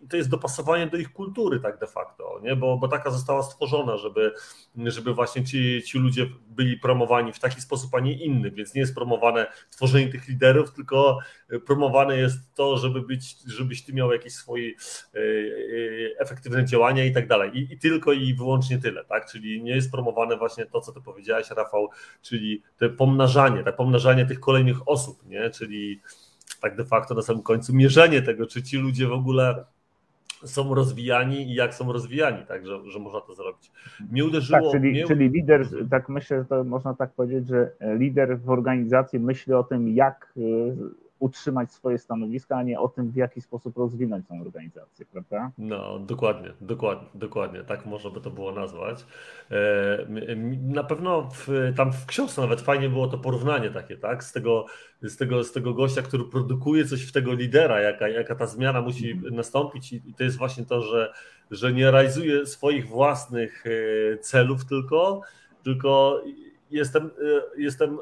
to 0.10 0.17
jest 0.17 0.30
dopasowanie 0.30 0.88
do 0.88 0.98
ich 0.98 1.13
kultury 1.13 1.60
tak 1.60 1.80
de 1.80 1.88
facto, 1.88 2.39
nie? 2.43 2.56
Bo, 2.56 2.78
bo 2.78 2.88
taka 2.88 3.12
została 3.12 3.43
stworzona, 3.43 3.98
żeby, 3.98 4.34
żeby 4.76 5.13
właśnie 5.13 5.43
ci, 5.46 5.84
ci 5.86 6.00
ludzie 6.00 6.28
byli 6.50 6.78
promowani 6.78 7.34
w 7.34 7.39
taki 7.39 7.62
sposób, 7.62 7.96
a 7.96 8.00
nie 8.00 8.13
inny, 8.13 8.52
więc 8.52 8.74
nie 8.74 8.82
jest 8.82 8.96
promowane 8.96 9.48
tworzenie 9.70 10.08
tych 10.08 10.28
liderów, 10.28 10.74
tylko 10.74 11.20
promowane 11.65 12.17
jest 12.17 12.39
to, 12.56 12.78
żeby 12.78 13.02
być, 13.02 13.36
żebyś 13.48 13.84
ty 13.84 13.93
miał 13.93 14.12
jakieś 14.12 14.34
swoje 14.34 14.70
e, 14.70 15.20
e, 15.20 16.20
efektywne 16.20 16.65
działania 16.65 17.06
i 17.06 17.13
tak 17.13 17.28
dalej. 17.28 17.52
I, 17.54 17.74
I 17.74 17.80
tylko 17.80 18.13
i 18.13 18.34
wyłącznie 18.34 18.78
tyle, 18.78 19.06
tak? 19.06 19.32
Czyli 19.32 19.63
nie 19.63 19.76
jest 19.76 19.91
promowane 19.91 20.38
właśnie 20.38 20.65
to, 20.65 20.82
co 20.82 20.91
ty 20.91 21.02
powiedziałeś, 21.02 21.50
Rafał, 21.50 21.89
czyli 22.22 22.63
te 22.78 22.89
pomnażanie, 22.89 23.63
tak, 23.63 23.76
pomnażanie 23.76 24.26
tych 24.26 24.39
kolejnych 24.39 24.89
osób, 24.89 25.26
nie? 25.26 25.50
Czyli 25.50 26.02
tak 26.62 26.76
de 26.76 26.86
facto 26.86 27.15
na 27.15 27.22
samym 27.22 27.43
końcu 27.43 27.76
mierzenie 27.76 28.22
tego, 28.22 28.46
czy 28.48 28.63
ci 28.63 28.78
ludzie 28.78 29.08
w 29.08 29.12
ogóle 29.12 29.65
są 30.46 30.76
rozwijani 30.76 31.52
i 31.52 31.54
jak 31.54 31.74
są 31.74 31.93
rozwijani, 31.93 32.46
tak, 32.46 32.67
że, 32.67 32.91
że 32.91 33.00
można 33.00 33.22
to 33.22 33.36
zrobić. 33.36 33.72
Mnie 34.12 34.26
uderzyło... 34.26 34.62
Tak, 34.62 34.72
czyli, 34.72 34.91
mnie... 34.91 35.08
czyli 35.08 35.30
lider, 35.30 35.67
tak 35.89 36.10
myślę, 36.10 36.39
że 36.39 36.46
to 36.46 36.63
można 36.63 36.93
tak 36.93 37.13
powiedzieć, 37.13 37.48
że 37.48 37.72
lider 37.98 38.39
w 38.39 38.50
organizacji 38.50 39.20
myśli 39.20 39.54
o 39.54 39.63
tym, 39.63 39.89
jak 39.89 40.34
utrzymać 41.19 41.71
swoje 41.71 41.97
stanowiska, 41.97 42.58
a 42.58 42.63
nie 42.63 42.80
o 42.80 42.88
tym, 42.88 43.12
w 43.12 43.15
jaki 43.15 43.41
sposób 43.41 43.77
rozwinąć 43.77 44.27
tą 44.27 44.41
organizację, 44.41 45.06
prawda? 45.06 45.51
No, 45.58 45.99
dokładnie, 45.99 46.53
dokładnie, 46.62 47.08
dokładnie, 47.13 47.63
tak 47.63 47.86
można 47.86 48.10
by 48.10 48.21
to 48.21 48.32
było 48.32 48.51
nazwać. 48.51 49.06
E, 49.51 50.06
na 50.62 50.84
pewno 50.84 51.30
w, 51.34 51.73
tam 51.75 51.93
w 51.93 52.06
książce 52.06 52.41
nawet 52.41 52.62
fajnie 52.62 52.89
było 52.89 53.08
to 53.08 53.17
porównanie 53.17 53.69
takie, 53.69 53.97
tak, 53.97 54.23
z 54.23 54.32
tego, 54.32 54.65
z 55.01 55.17
tego, 55.17 55.43
z 55.43 55.51
tego 55.51 55.73
gościa, 55.73 56.01
który 56.01 56.23
produkuje 56.23 56.86
coś 56.86 57.08
w 57.08 57.12
tego 57.12 57.34
lidera, 57.34 57.82
jaka, 57.82 58.08
jaka 58.08 58.36
ta 58.36 58.47
zmiana 58.47 58.82
musi 58.82 59.12
mhm. 59.12 59.36
nastąpić 59.36 59.93
i 59.93 60.13
to 60.17 60.23
jest 60.23 60.38
właśnie 60.38 60.65
to, 60.65 60.82
że, 60.82 61.13
że 61.51 61.73
nie 61.73 61.91
realizuje 61.91 62.45
swoich 62.45 62.88
własnych 62.88 63.63
e, 63.65 64.17
celów 64.17 64.65
tylko, 64.65 65.21
tylko 65.63 66.21
jestem, 66.71 67.06
e, 67.06 67.62
jestem, 67.62 67.97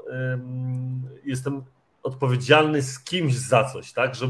jestem 1.26 1.62
odpowiedzialny 2.06 2.82
z 2.82 3.00
kimś 3.00 3.34
za 3.36 3.64
coś, 3.64 3.94
tak? 3.94 4.16
Że, 4.16 4.28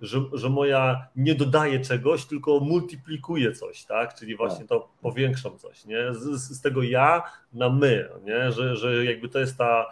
że, 0.00 0.20
że 0.32 0.50
moja 0.50 1.06
nie 1.16 1.34
dodaje 1.34 1.80
czegoś, 1.80 2.24
tylko 2.24 2.60
multiplikuje 2.60 3.52
coś, 3.52 3.84
tak? 3.84 4.14
Czyli 4.14 4.36
właśnie 4.36 4.58
tak. 4.58 4.68
to 4.68 4.88
powiększam 5.02 5.58
coś, 5.58 5.84
nie? 5.84 6.14
Z, 6.14 6.40
z 6.56 6.60
tego 6.60 6.82
ja 6.82 7.22
na 7.52 7.70
my, 7.70 8.08
nie? 8.24 8.52
Że, 8.52 8.76
że 8.76 9.04
jakby 9.04 9.28
to 9.28 9.38
jest 9.38 9.58
ta, 9.58 9.86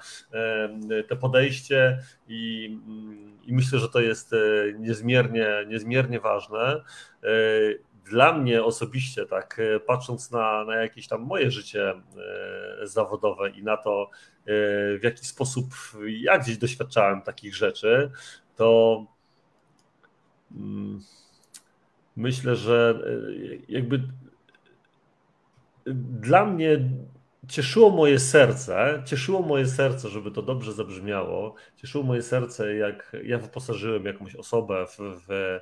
te 1.08 1.16
podejście 1.16 1.98
i, 2.28 2.64
i 3.44 3.54
myślę, 3.54 3.78
że 3.78 3.88
to 3.88 4.00
jest 4.00 4.32
e, 4.32 4.36
niezmiernie, 4.78 5.48
niezmiernie 5.66 6.20
ważne. 6.20 6.80
E, 8.04 8.10
dla 8.10 8.38
mnie 8.38 8.64
osobiście, 8.64 9.26
tak 9.26 9.60
patrząc 9.86 10.30
na, 10.30 10.64
na 10.64 10.76
jakieś 10.76 11.08
tam 11.08 11.22
moje 11.22 11.50
życie 11.50 11.90
e, 11.90 12.86
zawodowe 12.86 13.50
i 13.50 13.62
na 13.62 13.76
to, 13.76 14.10
e, 14.12 14.46
w 14.98 15.00
jaki 15.02 15.26
sposób 15.26 15.66
ja 16.06 16.38
gdzieś 16.38 16.58
doświadczałem 16.58 17.22
takich 17.22 17.54
rzeczy, 17.54 18.10
to 18.56 19.04
mm, 20.56 21.00
myślę, 22.16 22.56
że 22.56 23.00
e, 23.06 23.64
jakby 23.68 24.02
dla 26.20 26.44
mnie 26.44 26.88
cieszyło 27.48 27.90
moje 27.90 28.18
serce, 28.18 29.02
cieszyło 29.06 29.42
moje 29.42 29.66
serce, 29.66 30.08
żeby 30.08 30.30
to 30.30 30.42
dobrze 30.42 30.72
zabrzmiało, 30.72 31.54
cieszyło 31.76 32.04
moje 32.04 32.22
serce, 32.22 32.74
jak 32.74 33.16
ja 33.24 33.38
wyposażyłem 33.38 34.04
jakąś 34.04 34.36
osobę 34.36 34.86
w, 34.86 34.98
w 34.98 35.60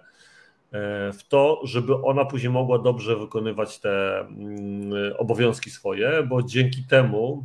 w 1.12 1.28
to, 1.28 1.60
żeby 1.64 1.96
ona 1.96 2.24
później 2.24 2.52
mogła 2.52 2.78
dobrze 2.78 3.16
wykonywać 3.16 3.78
te 3.78 4.20
mm, 4.20 4.92
obowiązki 5.18 5.70
swoje, 5.70 6.22
bo 6.28 6.42
dzięki 6.42 6.84
temu 6.84 7.44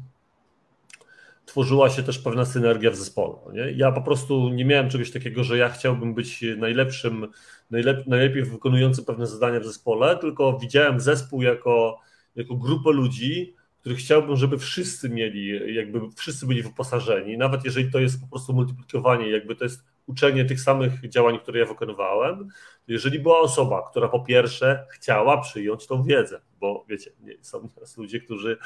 tworzyła 1.45 1.89
się 1.89 2.03
też 2.03 2.19
pewna 2.19 2.45
synergia 2.45 2.91
w 2.91 2.95
zespole. 2.95 3.33
Nie? 3.53 3.71
Ja 3.71 3.91
po 3.91 4.01
prostu 4.01 4.49
nie 4.49 4.65
miałem 4.65 4.89
czegoś 4.89 5.11
takiego, 5.11 5.43
że 5.43 5.57
ja 5.57 5.69
chciałbym 5.69 6.13
być 6.13 6.45
najlepszym, 6.57 7.27
najlep, 7.71 8.07
najlepiej 8.07 8.43
wykonującym 8.43 9.05
pewne 9.05 9.27
zadania 9.27 9.59
w 9.59 9.65
zespole, 9.65 10.17
tylko 10.17 10.59
widziałem 10.59 10.99
zespół 10.99 11.41
jako, 11.41 11.99
jako 12.35 12.55
grupę 12.55 12.91
ludzi, 12.91 13.55
których 13.79 13.97
chciałbym, 13.97 14.35
żeby 14.35 14.57
wszyscy 14.57 15.09
mieli, 15.09 15.75
jakby 15.75 15.99
wszyscy 16.15 16.47
byli 16.47 16.63
wyposażeni, 16.63 17.37
nawet 17.37 17.65
jeżeli 17.65 17.91
to 17.91 17.99
jest 17.99 18.21
po 18.21 18.27
prostu 18.27 18.53
multiplikowanie, 18.53 19.29
jakby 19.29 19.55
to 19.55 19.63
jest 19.63 19.83
uczenie 20.07 20.45
tych 20.45 20.61
samych 20.61 21.09
działań, 21.09 21.39
które 21.39 21.59
ja 21.59 21.65
wykonywałem, 21.65 22.49
jeżeli 22.87 23.19
była 23.19 23.39
osoba, 23.39 23.89
która 23.89 24.07
po 24.07 24.19
pierwsze 24.19 24.85
chciała 24.91 25.41
przyjąć 25.41 25.87
tą 25.87 26.03
wiedzę, 26.03 26.41
bo 26.59 26.85
wiecie, 26.89 27.11
są 27.41 27.69
teraz 27.69 27.97
ludzie, 27.97 28.19
którzy 28.19 28.57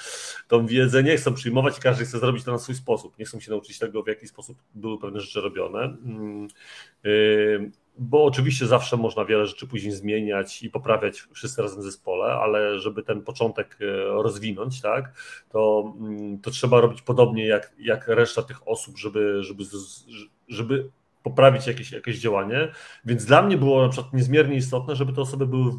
tą 0.47 0.65
wiedzę 0.65 1.03
nie 1.03 1.17
chcą 1.17 1.33
przyjmować 1.33 1.77
i 1.77 1.81
każdy 1.81 2.05
chce 2.05 2.19
zrobić 2.19 2.43
to 2.43 2.51
na 2.51 2.57
swój 2.57 2.75
sposób, 2.75 3.17
nie 3.19 3.25
chcą 3.25 3.39
się 3.39 3.51
nauczyć 3.51 3.79
tego, 3.79 4.03
w 4.03 4.07
jaki 4.07 4.27
sposób 4.27 4.57
były 4.75 4.99
pewne 4.99 5.19
rzeczy 5.19 5.41
robione. 5.41 5.79
Mm, 5.83 6.47
yy, 7.03 7.71
bo 7.97 8.23
oczywiście 8.23 8.67
zawsze 8.67 8.97
można 8.97 9.25
wiele 9.25 9.45
rzeczy 9.45 9.67
później 9.67 9.91
zmieniać 9.91 10.63
i 10.63 10.69
poprawiać 10.69 11.21
wszyscy 11.33 11.61
razem 11.61 11.79
w 11.79 11.83
zespole, 11.83 12.25
ale 12.25 12.79
żeby 12.79 13.03
ten 13.03 13.21
początek 13.21 13.77
e, 13.81 13.85
rozwinąć, 14.05 14.81
tak, 14.81 15.13
to, 15.49 15.93
mm, 15.99 16.39
to 16.39 16.51
trzeba 16.51 16.81
robić 16.81 17.01
podobnie 17.01 17.47
jak, 17.47 17.73
jak 17.79 18.07
reszta 18.07 18.41
tych 18.41 18.67
osób, 18.67 18.97
żeby, 18.97 19.43
żeby, 19.43 19.63
żeby 20.47 20.89
poprawić 21.23 21.67
jakieś, 21.67 21.91
jakieś 21.91 22.19
działanie. 22.19 22.71
Więc 23.05 23.25
dla 23.25 23.41
mnie 23.41 23.57
było 23.57 23.83
na 23.83 23.89
przykład 23.89 24.13
niezmiernie 24.13 24.55
istotne, 24.55 24.95
żeby 24.95 25.13
te 25.13 25.21
osoby 25.21 25.47
były 25.47 25.71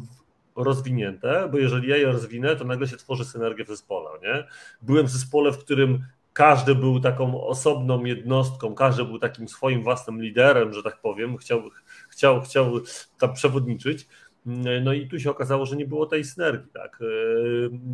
rozwinięte, 0.55 1.49
bo 1.51 1.57
jeżeli 1.57 1.89
ja 1.89 1.97
je 1.97 2.05
rozwinę, 2.05 2.55
to 2.55 2.63
nagle 2.63 2.87
się 2.87 2.97
tworzy 2.97 3.25
synergię 3.25 3.65
w 3.65 3.67
zespole. 3.67 4.09
Nie? 4.21 4.47
Byłem 4.81 5.05
w 5.05 5.09
zespole, 5.09 5.51
w 5.51 5.57
którym 5.57 6.05
każdy 6.33 6.75
był 6.75 6.99
taką 6.99 7.47
osobną 7.47 8.05
jednostką, 8.05 8.75
każdy 8.75 9.05
był 9.05 9.19
takim 9.19 9.47
swoim 9.47 9.83
własnym 9.83 10.21
liderem, 10.21 10.73
że 10.73 10.83
tak 10.83 11.01
powiem, 11.01 11.37
chciał, 11.37 11.61
chciał, 12.09 12.41
chciał 12.41 12.79
tam 13.19 13.33
przewodniczyć. 13.33 14.07
No 14.81 14.93
i 14.93 15.07
tu 15.07 15.19
się 15.19 15.31
okazało, 15.31 15.65
że 15.65 15.75
nie 15.75 15.85
było 15.85 16.05
tej 16.05 16.23
synergii, 16.23 16.71
tak. 16.73 16.99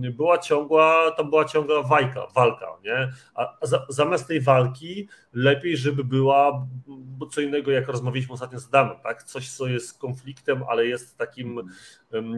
Yy, 0.02 0.12
była 0.12 0.38
ciągła, 0.38 1.12
tam 1.18 1.30
była 1.30 1.46
ciągła 1.46 1.84
walka, 1.84 2.28
walka, 2.36 2.68
nie? 2.84 3.12
A 3.36 3.58
zamiast 3.90 4.28
tej 4.28 4.42
walki 4.42 5.08
lepiej, 5.34 5.78
żeby 5.78 6.04
była 6.04 6.68
bo 7.20 7.26
co 7.26 7.42
innego, 7.42 7.72
jak 7.72 7.88
rozmawialiśmy 7.88 8.34
ostatnio 8.34 8.60
z 8.60 8.68
Adamem, 8.68 8.98
tak? 9.04 9.24
Coś, 9.24 9.50
co 9.50 9.68
jest 9.68 10.00
konfliktem, 10.00 10.64
ale 10.70 10.88
jest 10.88 11.18
takim 11.18 11.62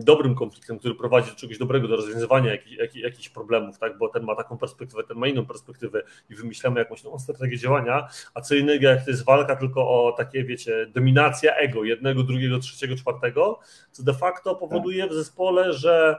dobrym 0.03 0.35
konfliktem, 0.35 0.79
który 0.79 0.95
prowadzi 0.95 1.29
do 1.29 1.35
czegoś 1.35 1.57
dobrego, 1.57 1.87
do 1.87 1.95
rozwiązywania 1.95 2.51
jakich, 2.51 2.77
jakich, 2.77 3.03
jakichś 3.03 3.29
problemów, 3.29 3.79
tak? 3.79 3.97
Bo 3.97 4.09
ten 4.09 4.23
ma 4.23 4.35
taką 4.35 4.57
perspektywę, 4.57 5.03
ten 5.03 5.17
ma 5.17 5.27
inną 5.27 5.45
perspektywę 5.45 6.03
i 6.29 6.35
wymyślamy 6.35 6.79
jakąś 6.79 7.03
nową 7.03 7.19
strategię 7.19 7.57
działania, 7.57 8.07
a 8.33 8.41
co 8.41 8.55
innego, 8.55 8.87
jak 8.87 9.05
to 9.05 9.11
jest 9.11 9.25
walka 9.25 9.55
tylko 9.55 9.81
o 9.81 10.11
takie, 10.11 10.43
wiecie, 10.43 10.87
dominacja 10.93 11.55
ego 11.55 11.83
jednego, 11.83 12.23
drugiego, 12.23 12.59
trzeciego, 12.59 12.95
czwartego, 12.95 13.59
co 13.91 14.00
de 14.03 14.13
facto 14.13 14.55
powoduje 14.55 15.07
w 15.07 15.13
zespole, 15.13 15.73
że 15.73 16.17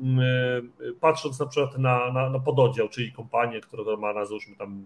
mm, 0.00 0.72
patrząc 1.00 1.40
na 1.40 1.46
przykład 1.46 1.78
na, 1.78 2.12
na, 2.12 2.30
na 2.30 2.38
pododdział, 2.38 2.88
czyli 2.88 3.12
kompanię, 3.12 3.60
która 3.60 3.96
ma 3.96 4.12
na 4.12 4.24
załóżmy 4.24 4.56
tam 4.56 4.84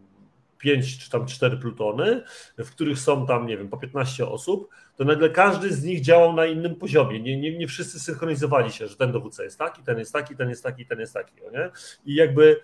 5 0.58 0.98
czy 0.98 1.11
tam 1.11 1.26
4 1.26 1.56
plutony, 1.56 2.22
w 2.58 2.70
których 2.70 2.98
są 2.98 3.26
tam, 3.26 3.46
nie 3.46 3.58
wiem, 3.58 3.68
po 3.68 3.76
15 3.76 4.28
osób, 4.28 4.68
to 4.96 5.04
nagle 5.04 5.30
każdy 5.30 5.72
z 5.72 5.84
nich 5.84 6.00
działał 6.00 6.32
na 6.32 6.46
innym 6.46 6.74
poziomie. 6.74 7.20
Nie, 7.20 7.40
nie, 7.40 7.58
nie 7.58 7.66
wszyscy 7.66 8.00
synchronizowali 8.00 8.72
się, 8.72 8.88
że 8.88 8.96
ten 8.96 9.12
dowódca 9.12 9.44
jest 9.44 9.58
taki, 9.58 9.82
ten 9.82 9.98
jest 9.98 10.12
taki, 10.12 10.37
ten 10.37 10.48
jest 10.48 10.62
taki, 10.62 10.87
ten 10.87 11.00
jest 11.00 11.14
taki. 11.14 11.34
Nie? 11.52 11.70
I 12.06 12.14
jakby 12.14 12.61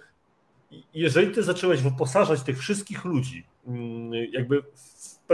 jeżeli 0.95 1.35
ty 1.35 1.43
zacząłeś 1.43 1.83
wyposażać 1.83 2.43
tych 2.43 2.59
wszystkich 2.59 3.05
ludzi, 3.05 3.47
mm, 3.67 4.13
jakby 4.33 4.63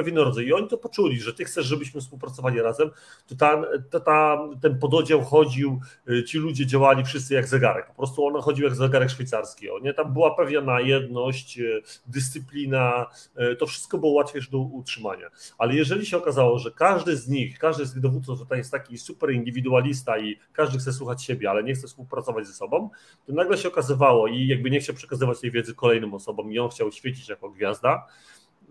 pewien 0.01 0.19
rodzaj. 0.19 0.47
I 0.47 0.53
oni 0.53 0.69
to 0.69 0.79
poczuli, 0.79 1.21
że 1.21 1.35
ty 1.35 1.45
chcesz, 1.45 1.67
żebyśmy 1.67 2.01
współpracowali 2.01 2.61
razem, 2.61 2.91
to, 3.27 3.35
ta, 3.35 3.63
ta, 4.05 4.39
ten 4.63 4.79
pododział 4.79 5.23
chodził, 5.23 5.81
y, 6.11 6.25
ci 6.25 6.39
ludzie 6.39 6.67
działali 6.67 7.05
wszyscy 7.05 7.35
jak 7.35 7.47
zegarek. 7.47 7.87
Po 7.87 7.95
prostu 7.95 8.27
on 8.27 8.43
chodził 8.43 8.65
jak 8.65 8.75
zegarek 8.75 9.11
szwajcarski. 9.11 9.67
Nie? 9.83 9.95
Tam 9.95 10.13
była 10.13 10.35
pewna 10.35 10.81
jedność, 10.81 11.59
y, 11.59 11.83
dyscyplina, 12.07 13.07
y, 13.53 13.57
to 13.57 13.67
wszystko 13.67 13.99
było 13.99 14.13
łatwiejsze 14.13 14.51
do 14.51 14.59
utrzymania. 14.59 15.31
Ale 15.59 15.75
jeżeli 15.75 16.07
się 16.07 16.17
okazało, 16.17 16.59
że 16.59 16.71
każdy 16.71 17.17
z 17.17 17.29
nich, 17.29 17.59
każdy 17.59 17.87
z 17.87 17.93
tych 17.93 18.03
dowódców 18.03 18.39
tutaj 18.39 18.59
jest 18.59 18.71
taki 18.71 18.99
super 18.99 19.31
indywidualista 19.31 20.19
i 20.19 20.39
każdy 20.53 20.79
chce 20.79 20.93
słuchać 20.93 21.25
siebie, 21.25 21.51
ale 21.51 21.65
nie 21.65 21.75
chce 21.75 21.87
współpracować 21.87 22.47
ze 22.47 22.53
sobą, 22.53 22.91
to 23.27 23.33
nagle 23.33 23.59
się 23.59 23.69
okazywało 23.69 24.27
i 24.27 24.47
jakby 24.47 24.71
nie 24.71 24.81
chciał 24.81 24.95
przekazywać 24.95 25.41
tej 25.41 25.51
wiedzy 25.51 25.75
kolejnym 25.75 26.15
osobom 26.15 26.53
i 26.53 26.59
on 26.59 26.69
chciał 26.69 26.93
świecić 26.93 27.29
jako 27.29 27.51
gwiazda, 27.51 28.07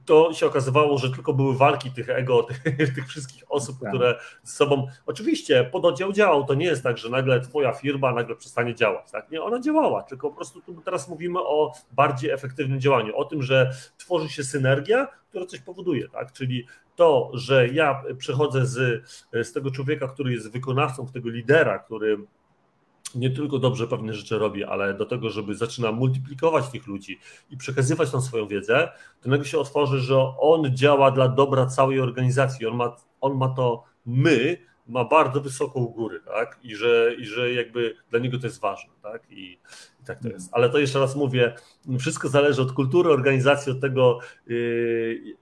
to 0.05 0.33
się 0.33 0.45
okazywało, 0.45 0.97
że 0.97 1.09
tylko 1.09 1.33
były 1.33 1.57
walki 1.57 1.91
tych 1.91 2.09
ego, 2.09 2.43
tych, 2.77 2.95
tych 2.95 3.07
wszystkich 3.07 3.43
osób, 3.49 3.79
tak. 3.79 3.89
które 3.89 4.19
z 4.43 4.53
sobą. 4.53 4.87
Oczywiście 5.05 5.63
pododdział 5.63 6.13
działał. 6.13 6.45
To 6.45 6.53
nie 6.53 6.65
jest 6.65 6.83
tak, 6.83 6.97
że 6.97 7.09
nagle 7.09 7.41
twoja 7.41 7.73
firma 7.73 8.11
nagle 8.11 8.35
przestanie 8.35 8.75
działać. 8.75 9.11
Tak? 9.11 9.31
Nie, 9.31 9.41
ona 9.41 9.59
działała, 9.59 10.03
tylko 10.03 10.29
po 10.29 10.35
prostu 10.35 10.61
tu 10.61 10.81
teraz 10.81 11.09
mówimy 11.09 11.39
o 11.39 11.73
bardziej 11.91 12.31
efektywnym 12.31 12.79
działaniu, 12.79 13.15
o 13.15 13.25
tym, 13.25 13.43
że 13.43 13.71
tworzy 13.97 14.29
się 14.29 14.43
synergia, 14.43 15.07
która 15.29 15.45
coś 15.45 15.59
powoduje, 15.59 16.09
tak? 16.09 16.31
Czyli 16.31 16.65
to, 16.95 17.31
że 17.33 17.67
ja 17.67 18.03
przechodzę 18.17 18.65
z, 18.65 19.03
z 19.33 19.53
tego 19.53 19.71
człowieka, 19.71 20.07
który 20.07 20.31
jest 20.31 20.51
wykonawcą, 20.51 21.07
tego 21.07 21.29
lidera, 21.29 21.79
który 21.79 22.17
nie 23.15 23.29
tylko 23.29 23.59
dobrze 23.59 23.87
pewne 23.87 24.13
rzeczy 24.13 24.37
robi, 24.37 24.63
ale 24.63 24.93
do 24.93 25.05
tego, 25.05 25.29
żeby 25.29 25.55
zaczyna 25.55 25.91
multiplikować 25.91 26.69
tych 26.69 26.87
ludzi 26.87 27.19
i 27.49 27.57
przekazywać 27.57 28.11
tą 28.11 28.21
swoją 28.21 28.47
wiedzę, 28.47 28.91
to 29.21 29.29
nagle 29.29 29.45
się 29.45 29.59
otworzy, 29.59 29.99
że 29.99 30.17
on 30.39 30.77
działa 30.77 31.11
dla 31.11 31.27
dobra 31.27 31.65
całej 31.65 31.99
organizacji. 31.99 32.65
On 32.65 32.75
ma, 32.75 32.95
on 33.21 33.37
ma 33.37 33.49
to 33.49 33.83
my, 34.05 34.57
ma 34.87 35.05
bardzo 35.05 35.41
wysoką 35.41 35.85
górę, 35.85 36.19
tak? 36.25 36.59
I 36.63 36.75
że, 36.75 37.15
I 37.19 37.25
że 37.25 37.53
jakby 37.53 37.95
dla 38.09 38.19
niego 38.19 38.39
to 38.39 38.47
jest 38.47 38.59
ważne, 38.59 38.93
tak? 39.01 39.31
I, 39.31 39.59
I, 40.01 40.05
tak 40.05 40.19
to 40.19 40.27
jest. 40.27 40.49
Ale 40.51 40.69
to 40.69 40.79
jeszcze 40.79 40.99
raz 40.99 41.15
mówię, 41.15 41.55
wszystko 41.99 42.29
zależy 42.29 42.61
od 42.61 42.71
kultury 42.71 43.09
organizacji, 43.09 43.71
od 43.71 43.81
tego. 43.81 44.19
Yy, 44.47 45.37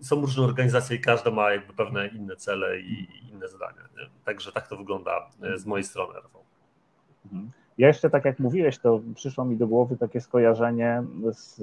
są 0.00 0.20
różne 0.20 0.42
organizacje 0.42 0.96
i 0.96 1.00
każda 1.00 1.30
ma 1.30 1.50
jakby 1.50 1.72
pewne 1.72 2.08
inne 2.08 2.36
cele 2.36 2.80
i, 2.80 2.92
i 2.92 3.28
inne 3.30 3.48
zadania. 3.48 3.82
Nie? 3.96 4.10
Także 4.24 4.52
tak 4.52 4.68
to 4.68 4.76
wygląda 4.76 5.30
z 5.56 5.66
mojej 5.66 5.84
strony, 5.84 6.14
Rafał. 6.14 6.47
Mhm. 7.32 7.50
Ja 7.78 7.86
jeszcze, 7.86 8.10
tak 8.10 8.24
jak 8.24 8.38
mówiłeś, 8.38 8.78
to 8.78 9.00
przyszło 9.14 9.44
mi 9.44 9.56
do 9.56 9.66
głowy 9.66 9.96
takie 9.96 10.20
skojarzenie 10.20 11.02
z 11.30 11.60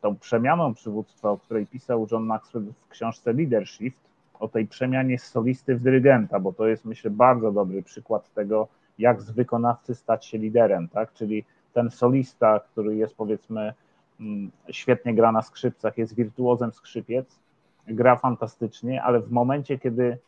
tą 0.00 0.16
przemianą 0.16 0.74
przywództwa, 0.74 1.30
o 1.30 1.38
której 1.38 1.66
pisał 1.66 2.06
John 2.12 2.22
Maxwell 2.22 2.62
w 2.62 2.88
książce 2.88 3.32
Leadership, 3.32 3.94
o 4.40 4.48
tej 4.48 4.66
przemianie 4.66 5.18
z 5.18 5.24
solisty 5.24 5.76
w 5.76 5.80
dyrygenta, 5.80 6.40
bo 6.40 6.52
to 6.52 6.66
jest, 6.66 6.84
myślę, 6.84 7.10
bardzo 7.10 7.52
dobry 7.52 7.82
przykład 7.82 8.34
tego, 8.34 8.68
jak 8.98 9.22
z 9.22 9.30
wykonawcy 9.30 9.94
stać 9.94 10.26
się 10.26 10.38
liderem, 10.38 10.88
tak? 10.88 11.12
Czyli 11.12 11.44
ten 11.72 11.90
solista, 11.90 12.60
który 12.60 12.96
jest 12.96 13.16
powiedzmy 13.16 13.74
mm, 14.20 14.50
świetnie 14.70 15.14
gra 15.14 15.32
na 15.32 15.42
skrzypcach, 15.42 15.98
jest 15.98 16.14
wirtuozem 16.14 16.72
skrzypiec, 16.72 17.38
gra 17.86 18.16
fantastycznie, 18.16 19.02
ale 19.02 19.20
w 19.20 19.30
momencie, 19.30 19.78
kiedy 19.78 20.18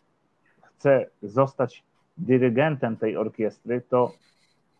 chce 0.63 1.07
zostać 1.23 1.85
dyrygentem 2.19 2.97
tej 2.97 3.17
orkiestry, 3.17 3.83
to 3.89 4.13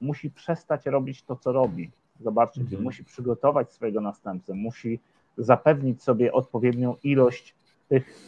musi 0.01 0.31
przestać 0.31 0.87
robić 0.87 1.23
to, 1.23 1.37
co 1.37 1.53
robi. 1.53 1.91
Zobaczcie, 2.21 2.61
mhm. 2.61 2.83
musi 2.83 3.05
przygotować 3.05 3.73
swojego 3.73 4.01
następcę, 4.01 4.55
musi 4.55 5.01
zapewnić 5.39 6.03
sobie 6.03 6.33
odpowiednią 6.33 6.97
ilość 7.03 7.55
tych 7.89 8.21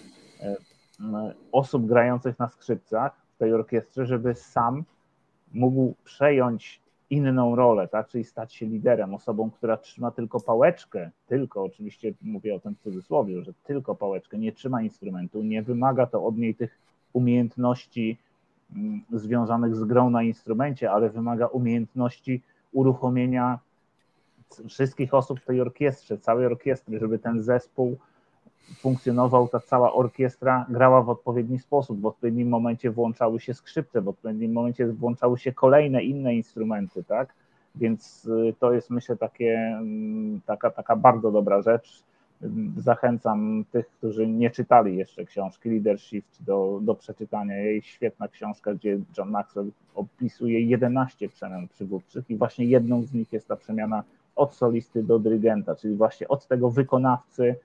osób 1.52 1.86
grających 1.86 2.38
na 2.38 2.48
skrzypcach 2.48 3.12
w 3.34 3.38
tej 3.38 3.54
orkiestrze, 3.54 4.06
żeby 4.06 4.34
sam 4.34 4.84
mógł 5.54 5.94
przejąć 6.04 6.80
inną 7.10 7.56
rolę, 7.56 7.88
tak? 7.88 8.08
czyli 8.08 8.24
stać 8.24 8.54
się 8.54 8.66
liderem, 8.66 9.14
osobą, 9.14 9.50
która 9.50 9.76
trzyma 9.76 10.10
tylko 10.10 10.40
pałeczkę, 10.40 11.10
tylko, 11.26 11.62
oczywiście 11.62 12.14
mówię 12.22 12.54
o 12.54 12.60
tym 12.60 12.74
w 12.74 12.82
cudzysłowie, 12.82 13.42
że 13.42 13.52
tylko 13.64 13.94
pałeczkę, 13.94 14.38
nie 14.38 14.52
trzyma 14.52 14.82
instrumentu, 14.82 15.42
nie 15.42 15.62
wymaga 15.62 16.06
to 16.06 16.24
od 16.24 16.38
niej 16.38 16.54
tych 16.54 16.78
umiejętności 17.12 18.18
związanych 19.12 19.76
z 19.76 19.84
grą 19.84 20.10
na 20.10 20.22
instrumencie, 20.22 20.90
ale 20.90 21.10
wymaga 21.10 21.46
umiejętności 21.46 22.42
uruchomienia 22.72 23.58
wszystkich 24.68 25.14
osób 25.14 25.40
w 25.40 25.44
tej 25.44 25.60
orkiestrze, 25.60 26.18
całej 26.18 26.46
orkiestry, 26.46 26.98
żeby 26.98 27.18
ten 27.18 27.42
zespół 27.42 27.96
funkcjonował, 28.80 29.48
ta 29.48 29.60
cała 29.60 29.92
orkiestra 29.92 30.66
grała 30.68 31.02
w 31.02 31.08
odpowiedni 31.08 31.58
sposób. 31.58 32.00
W 32.00 32.06
odpowiednim 32.06 32.48
momencie 32.48 32.90
włączały 32.90 33.40
się 33.40 33.54
skrzypce, 33.54 34.00
w 34.00 34.08
odpowiednim 34.08 34.52
momencie 34.52 34.86
włączały 34.86 35.38
się 35.38 35.52
kolejne 35.52 36.02
inne 36.02 36.34
instrumenty, 36.34 37.04
tak? 37.04 37.34
Więc 37.74 38.24
y, 38.26 38.54
to 38.58 38.72
jest 38.72 38.90
myślę 38.90 39.16
takie, 39.16 39.54
mm, 39.54 40.40
taka, 40.46 40.70
taka 40.70 40.96
bardzo 40.96 41.30
dobra 41.30 41.62
rzecz 41.62 42.02
zachęcam 42.76 43.64
tych, 43.70 43.88
którzy 43.88 44.28
nie 44.28 44.50
czytali 44.50 44.96
jeszcze 44.96 45.24
książki 45.24 45.70
Leadership 45.70 46.24
do, 46.40 46.80
do 46.82 46.94
przeczytania 46.94 47.56
jej. 47.56 47.82
Świetna 47.82 48.28
książka, 48.28 48.74
gdzie 48.74 48.98
John 49.18 49.30
Maxwell 49.30 49.70
opisuje 49.94 50.60
11 50.60 51.28
przemian 51.28 51.68
przywódczych 51.68 52.30
i 52.30 52.36
właśnie 52.36 52.64
jedną 52.64 53.02
z 53.02 53.12
nich 53.12 53.32
jest 53.32 53.48
ta 53.48 53.56
przemiana 53.56 54.02
od 54.36 54.54
solisty 54.54 55.02
do 55.02 55.18
dyrygenta, 55.18 55.74
czyli 55.74 55.94
właśnie 55.94 56.28
od 56.28 56.46
tego 56.46 56.70
wykonawcy 56.70 57.56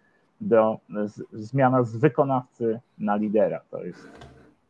do 0.42 0.80
z, 1.06 1.22
zmiana 1.34 1.84
z 1.84 1.98
wykonawcy 1.98 2.80
na 2.98 3.16
lidera. 3.16 3.62
To 3.72 3.84
jest 3.84 4.08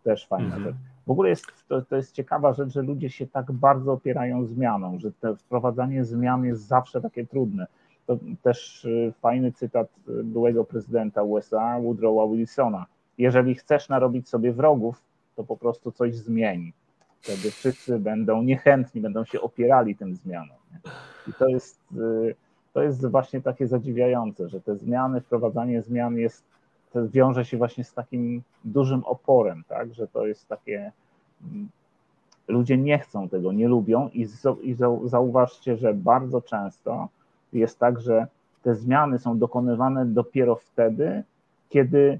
też 0.03 0.27
fajna 0.27 0.45
mhm. 0.45 0.63
rzecz. 0.63 0.75
W 1.07 1.11
ogóle 1.11 1.29
jest, 1.29 1.45
to, 1.67 1.81
to 1.81 1.95
jest 1.95 2.11
ciekawa 2.11 2.53
rzecz, 2.53 2.69
że 2.69 2.81
ludzie 2.81 3.09
się 3.09 3.27
tak 3.27 3.51
bardzo 3.51 3.93
opierają 3.93 4.45
zmianą, 4.45 4.99
że 4.99 5.11
to 5.11 5.35
wprowadzanie 5.35 6.05
zmian 6.05 6.45
jest 6.45 6.67
zawsze 6.67 7.01
takie 7.01 7.25
trudne 7.25 7.67
to 8.07 8.17
też 8.41 8.85
y, 8.85 9.13
fajny 9.21 9.51
cytat 9.51 9.87
y, 10.09 10.23
byłego 10.23 10.63
prezydenta 10.63 11.23
USA, 11.23 11.79
Woodrowa 11.79 12.27
Wilsona, 12.27 12.85
jeżeli 13.17 13.55
chcesz 13.55 13.89
narobić 13.89 14.29
sobie 14.29 14.53
wrogów, 14.53 15.01
to 15.35 15.43
po 15.43 15.57
prostu 15.57 15.91
coś 15.91 16.15
zmieni. 16.15 16.73
Wtedy 17.21 17.51
wszyscy 17.51 17.99
będą 17.99 18.43
niechętni, 18.43 19.01
będą 19.01 19.25
się 19.25 19.41
opierali 19.41 19.95
tym 19.95 20.15
zmianom. 20.15 20.57
Nie? 20.71 20.91
I 21.27 21.33
to 21.33 21.47
jest, 21.47 21.79
y, 21.97 22.35
to 22.73 22.83
jest 22.83 23.05
właśnie 23.05 23.41
takie 23.41 23.67
zadziwiające, 23.67 24.49
że 24.49 24.61
te 24.61 24.75
zmiany, 24.75 25.21
wprowadzanie 25.21 25.81
zmian 25.81 26.17
jest, 26.17 26.43
to 26.93 27.09
wiąże 27.09 27.45
się 27.45 27.57
właśnie 27.57 27.83
z 27.83 27.93
takim 27.93 28.41
dużym 28.65 29.03
oporem, 29.03 29.63
tak? 29.67 29.93
że 29.93 30.07
to 30.07 30.25
jest 30.27 30.47
takie. 30.47 30.91
Mm, 31.43 31.69
ludzie 32.47 32.77
nie 32.77 32.99
chcą 32.99 33.29
tego, 33.29 33.51
nie 33.51 33.67
lubią 33.67 34.09
i, 34.13 34.27
i 34.61 34.75
zauważcie, 35.05 35.77
że 35.77 35.93
bardzo 35.93 36.41
często 36.41 37.09
jest 37.53 37.79
tak, 37.79 37.99
że 37.99 38.27
te 38.63 38.75
zmiany 38.75 39.19
są 39.19 39.39
dokonywane 39.39 40.05
dopiero 40.05 40.55
wtedy, 40.55 41.23
kiedy 41.69 42.19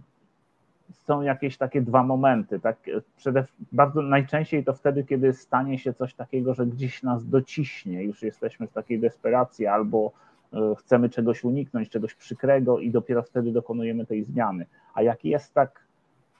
są 0.92 1.22
jakieś 1.22 1.58
takie 1.58 1.82
dwa 1.82 2.04
momenty. 2.04 2.60
Tak? 2.60 2.78
Przede, 3.18 3.46
bardzo 3.72 4.02
najczęściej 4.02 4.64
to 4.64 4.74
wtedy, 4.74 5.04
kiedy 5.04 5.34
stanie 5.34 5.80
się 5.80 5.94
coś 5.94 6.14
takiego, 6.14 6.54
że 6.54 6.66
gdzieś 6.66 7.04
nas 7.04 7.30
dociśnie, 7.30 8.04
już 8.04 8.22
jesteśmy 8.22 8.68
w 8.68 8.74
takiej 8.74 9.00
desperacji 9.00 9.68
albo 9.68 10.12
e, 10.54 10.76
chcemy 10.76 11.10
czegoś 11.10 11.44
uniknąć, 11.44 11.90
czegoś 11.90 12.14
przykrego 12.14 12.80
i 12.80 12.92
dopiero 12.92 13.24
wtedy 13.24 13.52
dokonujemy 13.52 14.06
tej 14.06 14.24
zmiany. 14.24 14.66
A 14.94 15.02
jak 15.02 15.26
jest 15.26 15.54
tak, 15.54 15.80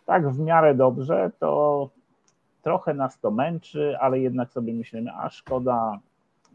tak 0.06 0.30
w 0.30 0.40
miarę 0.40 0.76
dobrze, 0.76 1.32
to 1.40 1.90
trochę 2.62 2.94
nas 2.94 3.20
to 3.20 3.32
męczy, 3.32 3.98
ale 4.00 4.20
jednak 4.20 4.52
sobie 4.52 4.74
myślimy, 4.74 5.12
a 5.14 5.30
szkoda, 5.30 6.00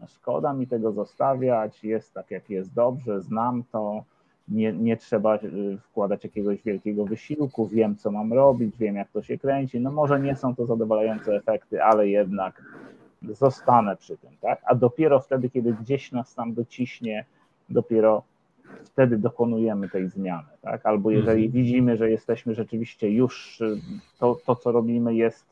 szkoda 0.06 0.52
mi 0.52 0.66
tego 0.66 0.92
zostawiać, 0.92 1.84
jest 1.84 2.14
tak 2.14 2.30
jak 2.30 2.50
jest 2.50 2.74
dobrze, 2.74 3.22
znam 3.22 3.64
to, 3.72 4.04
nie, 4.48 4.72
nie 4.72 4.96
trzeba 4.96 5.36
y, 5.36 5.78
wkładać 5.78 6.24
jakiegoś 6.24 6.62
wielkiego 6.62 7.04
wysiłku, 7.04 7.68
wiem 7.68 7.96
co 7.96 8.10
mam 8.10 8.32
robić, 8.32 8.76
wiem 8.76 8.96
jak 8.96 9.08
to 9.10 9.22
się 9.22 9.38
kręci. 9.38 9.80
No 9.80 9.90
może 9.90 10.20
nie 10.20 10.36
są 10.36 10.56
to 10.56 10.66
zadowalające 10.66 11.36
efekty, 11.36 11.82
ale 11.82 12.08
jednak 12.08 12.62
zostanę 13.22 13.96
przy 13.96 14.16
tym, 14.16 14.30
tak? 14.40 14.60
A 14.64 14.74
dopiero 14.74 15.20
wtedy, 15.20 15.50
kiedy 15.50 15.72
gdzieś 15.72 16.12
nas 16.12 16.34
tam 16.34 16.54
dociśnie, 16.54 17.24
dopiero 17.68 18.22
wtedy 18.84 19.18
dokonujemy 19.18 19.88
tej 19.88 20.08
zmiany, 20.08 20.48
tak? 20.62 20.86
Albo 20.86 21.10
jeżeli 21.10 21.46
mhm. 21.46 21.52
widzimy, 21.52 21.96
że 21.96 22.10
jesteśmy 22.10 22.54
rzeczywiście 22.54 23.10
już, 23.10 23.62
to, 24.18 24.36
to 24.46 24.56
co 24.56 24.72
robimy 24.72 25.14
jest 25.14 25.44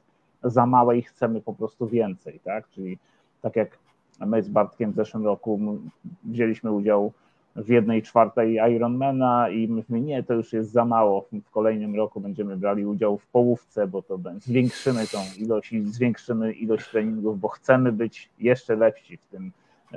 za 0.45 0.67
małe 0.67 0.99
i 0.99 1.03
chcemy 1.03 1.41
po 1.41 1.55
prostu 1.55 1.87
więcej, 1.87 2.41
tak? 2.45 2.69
Czyli 2.69 2.99
tak 3.43 3.57
jak 3.57 3.79
my 4.21 4.43
z 4.43 4.49
Bartkiem 4.49 4.93
w 4.93 4.95
zeszłym 4.95 5.25
roku 5.25 5.79
wzięliśmy 6.25 6.73
udział 6.73 7.13
w 7.57 7.69
jednej 7.69 8.03
czwartej 8.03 8.59
Ironmana 8.75 9.49
i 9.49 9.69
myśmy, 9.69 10.01
nie, 10.01 10.23
to 10.23 10.35
już 10.35 10.53
jest 10.53 10.71
za 10.71 10.85
mało, 10.85 11.29
w 11.45 11.51
kolejnym 11.51 11.97
roku 11.97 12.21
będziemy 12.21 12.57
brali 12.57 12.87
udział 12.87 13.19
w 13.19 13.27
połówce, 13.27 13.87
bo 13.87 14.03
to 14.03 14.19
zwiększymy 14.41 15.07
tą 15.07 15.19
ilość 15.39 15.73
i 15.73 15.85
zwiększymy 15.85 16.53
ilość 16.53 16.91
treningów, 16.91 17.41
bo 17.41 17.49
chcemy 17.49 17.93
być 17.93 18.31
jeszcze 18.39 18.77
lepsi 18.77 19.17
w 19.17 19.27
tym, 19.27 19.53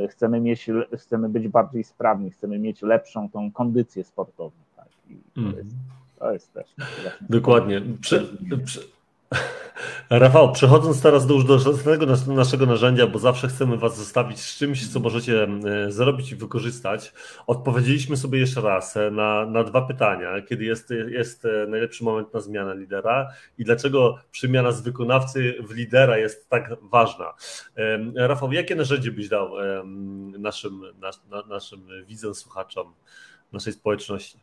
chcemy, 0.09 0.41
mieć, 0.41 0.69
chcemy 0.97 1.29
być 1.29 1.47
bardziej 1.47 1.83
sprawni, 1.83 2.31
chcemy 2.31 2.59
mieć 2.59 2.81
lepszą 2.81 3.29
tą 3.29 3.51
kondycję 3.51 4.03
sportową. 4.03 4.51
Tak? 4.75 4.87
I 5.09 5.17
to, 5.35 5.41
mm. 5.41 5.55
jest, 5.57 5.75
to 6.19 6.31
jest 6.33 6.53
też. 6.53 6.75
Dokładnie. 7.29 7.81
Prze, 8.01 8.25
prze, 8.65 8.81
Rafał, 10.09 10.51
przechodząc 10.51 11.01
teraz 11.01 11.27
do 11.27 11.33
już 11.33 11.43
do 11.43 12.33
naszego 12.33 12.65
narzędzia, 12.65 13.07
bo 13.07 13.19
zawsze 13.19 13.47
chcemy 13.47 13.77
Was 13.77 13.97
zostawić 13.97 14.41
z 14.41 14.57
czymś, 14.57 14.93
co 14.93 14.99
możecie 14.99 15.43
e, 15.43 15.91
zrobić 15.91 16.31
i 16.31 16.35
wykorzystać. 16.35 17.13
Odpowiedzieliśmy 17.47 18.17
sobie 18.17 18.39
jeszcze 18.39 18.61
raz 18.61 18.97
e, 18.97 19.11
na, 19.11 19.45
na 19.45 19.63
dwa 19.63 19.81
pytania. 19.81 20.41
Kiedy 20.41 20.65
jest, 20.65 20.89
jest 21.07 21.45
e, 21.45 21.67
najlepszy 21.67 22.03
moment 22.03 22.33
na 22.33 22.39
zmianę 22.39 22.75
lidera 22.75 23.27
i 23.57 23.63
dlaczego 23.63 24.15
przemiana 24.31 24.71
z 24.71 24.81
wykonawcy 24.81 25.55
w 25.63 25.71
lidera 25.71 26.17
jest 26.17 26.49
tak 26.49 26.75
ważna? 26.81 27.33
Rafał, 28.15 28.51
jakie 28.51 28.75
narzędzie 28.75 29.11
byś 29.11 29.29
dał 29.29 29.51
naszym, 30.39 30.81
nas, 30.99 31.21
naszym 31.49 31.87
widzom, 32.07 32.35
słuchaczom 32.35 32.93
naszej 33.51 33.73
społeczności? 33.73 34.37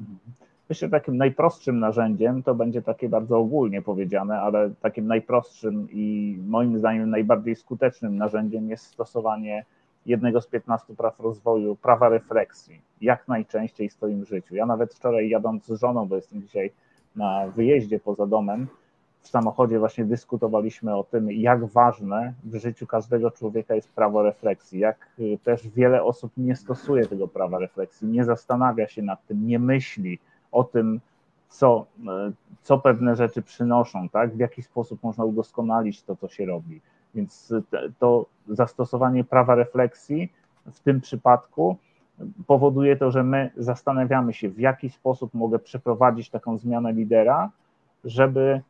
Mhm. 0.00 0.45
Myślę, 0.68 0.86
że 0.86 0.90
takim 0.90 1.16
najprostszym 1.16 1.78
narzędziem 1.78 2.42
to 2.42 2.54
będzie 2.54 2.82
takie 2.82 3.08
bardzo 3.08 3.38
ogólnie 3.38 3.82
powiedziane, 3.82 4.40
ale 4.40 4.70
takim 4.80 5.06
najprostszym 5.06 5.88
i 5.90 6.38
moim 6.46 6.78
zdaniem 6.78 7.10
najbardziej 7.10 7.56
skutecznym 7.56 8.16
narzędziem 8.16 8.70
jest 8.70 8.84
stosowanie 8.84 9.64
jednego 10.06 10.40
z 10.40 10.46
15 10.46 10.94
praw 10.94 11.20
rozwoju, 11.20 11.76
prawa 11.76 12.08
refleksji, 12.08 12.80
jak 13.00 13.28
najczęściej 13.28 13.88
w 13.88 13.92
swoim 13.92 14.24
życiu. 14.24 14.54
Ja 14.54 14.66
nawet 14.66 14.94
wczoraj 14.94 15.28
jadąc 15.28 15.66
z 15.66 15.80
żoną, 15.80 16.08
bo 16.08 16.16
jestem 16.16 16.42
dzisiaj 16.42 16.72
na 17.16 17.48
wyjeździe 17.48 18.00
poza 18.00 18.26
domem, 18.26 18.66
w 19.20 19.28
samochodzie 19.28 19.78
właśnie 19.78 20.04
dyskutowaliśmy 20.04 20.96
o 20.96 21.04
tym, 21.04 21.32
jak 21.32 21.64
ważne 21.64 22.34
w 22.44 22.56
życiu 22.56 22.86
każdego 22.86 23.30
człowieka 23.30 23.74
jest 23.74 23.92
prawo 23.92 24.22
refleksji, 24.22 24.78
jak 24.78 25.08
też 25.44 25.68
wiele 25.68 26.02
osób 26.02 26.32
nie 26.36 26.56
stosuje 26.56 27.06
tego 27.06 27.28
prawa 27.28 27.58
refleksji, 27.58 28.08
nie 28.08 28.24
zastanawia 28.24 28.88
się 28.88 29.02
nad 29.02 29.26
tym, 29.26 29.46
nie 29.46 29.58
myśli, 29.58 30.18
o 30.56 30.64
tym, 30.64 31.00
co, 31.48 31.86
co 32.62 32.78
pewne 32.78 33.16
rzeczy 33.16 33.42
przynoszą, 33.42 34.08
tak? 34.08 34.36
w 34.36 34.38
jaki 34.38 34.62
sposób 34.62 35.02
można 35.02 35.24
udoskonalić 35.24 36.02
to, 36.02 36.16
co 36.16 36.28
się 36.28 36.46
robi. 36.46 36.80
Więc 37.14 37.54
to 37.98 38.26
zastosowanie 38.48 39.24
prawa 39.24 39.54
refleksji 39.54 40.32
w 40.72 40.80
tym 40.80 41.00
przypadku 41.00 41.76
powoduje 42.46 42.96
to, 42.96 43.10
że 43.10 43.22
my 43.22 43.50
zastanawiamy 43.56 44.32
się, 44.32 44.48
w 44.48 44.58
jaki 44.58 44.90
sposób 44.90 45.34
mogę 45.34 45.58
przeprowadzić 45.58 46.30
taką 46.30 46.58
zmianę 46.58 46.92
lidera, 46.92 47.50
żeby 48.04 48.60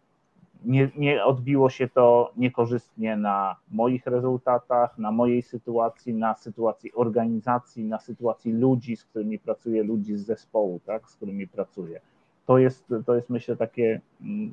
nie, 0.64 0.90
nie 0.96 1.24
odbiło 1.24 1.70
się 1.70 1.88
to 1.88 2.32
niekorzystnie 2.36 3.16
na 3.16 3.56
moich 3.70 4.06
rezultatach, 4.06 4.98
na 4.98 5.12
mojej 5.12 5.42
sytuacji, 5.42 6.14
na 6.14 6.34
sytuacji 6.34 6.94
organizacji, 6.94 7.84
na 7.84 7.98
sytuacji 7.98 8.52
ludzi, 8.52 8.96
z 8.96 9.04
którymi 9.04 9.38
pracuję, 9.38 9.82
ludzi 9.82 10.16
z 10.16 10.26
zespołu, 10.26 10.80
tak, 10.86 11.10
z 11.10 11.16
którymi 11.16 11.48
pracuję. 11.48 12.00
To 12.46 12.58
jest, 12.58 12.94
to 13.06 13.14
jest 13.14 13.30
myślę 13.30 13.56
takie, 13.56 14.00
mm, 14.20 14.52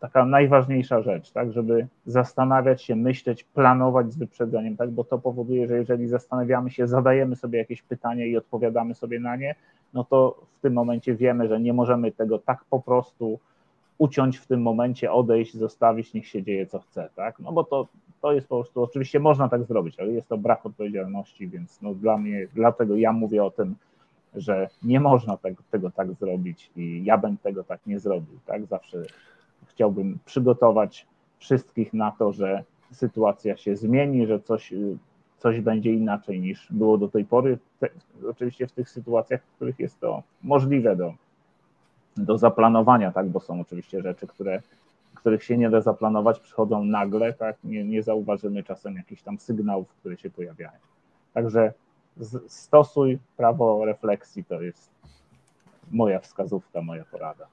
taka 0.00 0.24
najważniejsza 0.24 1.02
rzecz, 1.02 1.30
tak, 1.30 1.52
żeby 1.52 1.86
zastanawiać 2.06 2.82
się, 2.82 2.96
myśleć, 2.96 3.44
planować 3.44 4.12
z 4.12 4.16
wyprzedzeniem, 4.16 4.76
tak, 4.76 4.90
bo 4.90 5.04
to 5.04 5.18
powoduje, 5.18 5.68
że 5.68 5.76
jeżeli 5.76 6.08
zastanawiamy 6.08 6.70
się, 6.70 6.86
zadajemy 6.86 7.36
sobie 7.36 7.58
jakieś 7.58 7.82
pytania 7.82 8.26
i 8.26 8.36
odpowiadamy 8.36 8.94
sobie 8.94 9.20
na 9.20 9.36
nie, 9.36 9.54
no 9.94 10.04
to 10.04 10.46
w 10.52 10.60
tym 10.60 10.72
momencie 10.72 11.14
wiemy, 11.14 11.48
że 11.48 11.60
nie 11.60 11.72
możemy 11.72 12.12
tego 12.12 12.38
tak 12.38 12.64
po 12.70 12.80
prostu 12.80 13.38
uciąć 13.98 14.38
w 14.38 14.46
tym 14.46 14.62
momencie, 14.62 15.12
odejść, 15.12 15.56
zostawić, 15.56 16.14
niech 16.14 16.28
się 16.28 16.42
dzieje 16.42 16.66
co 16.66 16.78
chce, 16.78 17.08
tak? 17.16 17.38
No 17.38 17.52
bo 17.52 17.64
to, 17.64 17.88
to 18.20 18.32
jest 18.32 18.48
po 18.48 18.56
prostu, 18.56 18.82
oczywiście 18.82 19.20
można 19.20 19.48
tak 19.48 19.64
zrobić, 19.64 20.00
ale 20.00 20.12
jest 20.12 20.28
to 20.28 20.38
brak 20.38 20.66
odpowiedzialności, 20.66 21.48
więc 21.48 21.82
no 21.82 21.94
dla 21.94 22.18
mnie, 22.18 22.48
dlatego 22.54 22.96
ja 22.96 23.12
mówię 23.12 23.44
o 23.44 23.50
tym, 23.50 23.74
że 24.34 24.68
nie 24.82 25.00
można 25.00 25.36
tego, 25.36 25.62
tego 25.70 25.90
tak 25.90 26.12
zrobić 26.12 26.70
i 26.76 27.04
ja 27.04 27.18
bym 27.18 27.36
tego 27.36 27.64
tak 27.64 27.86
nie 27.86 28.00
zrobił, 28.00 28.38
tak? 28.46 28.66
Zawsze 28.66 29.02
chciałbym 29.66 30.18
przygotować 30.24 31.06
wszystkich 31.38 31.94
na 31.94 32.10
to, 32.10 32.32
że 32.32 32.64
sytuacja 32.92 33.56
się 33.56 33.76
zmieni, 33.76 34.26
że 34.26 34.40
coś, 34.40 34.74
coś 35.38 35.60
będzie 35.60 35.92
inaczej 35.92 36.40
niż 36.40 36.68
było 36.70 36.98
do 36.98 37.08
tej 37.08 37.24
pory. 37.24 37.58
Te, 37.78 37.88
oczywiście 38.30 38.66
w 38.66 38.72
tych 38.72 38.90
sytuacjach, 38.90 39.42
w 39.42 39.56
których 39.56 39.78
jest 39.78 40.00
to 40.00 40.22
możliwe 40.42 40.96
do, 40.96 41.14
do 42.16 42.38
zaplanowania, 42.38 43.12
tak, 43.12 43.28
bo 43.28 43.40
są 43.40 43.60
oczywiście 43.60 44.02
rzeczy, 44.02 44.26
które, 44.26 44.62
których 45.14 45.44
się 45.44 45.58
nie 45.58 45.70
da 45.70 45.80
zaplanować, 45.80 46.40
przychodzą 46.40 46.84
nagle, 46.84 47.32
tak, 47.32 47.56
nie, 47.64 47.84
nie 47.84 48.02
zauważymy 48.02 48.62
czasem 48.62 48.96
jakichś 48.96 49.22
tam 49.22 49.38
sygnałów, 49.38 49.88
które 49.88 50.16
się 50.16 50.30
pojawiają. 50.30 50.78
Także 51.34 51.72
stosuj 52.46 53.18
prawo 53.36 53.84
refleksji, 53.84 54.44
to 54.44 54.62
jest 54.62 54.90
moja 55.90 56.20
wskazówka, 56.20 56.82
moja 56.82 57.04
porada. 57.04 57.46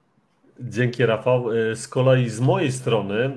Dzięki 0.62 1.06
Rafał. 1.06 1.52
Y, 1.52 1.76
z 1.76 1.88
kolei 1.88 2.30
z 2.30 2.40
mojej 2.40 2.72
strony, 2.72 3.32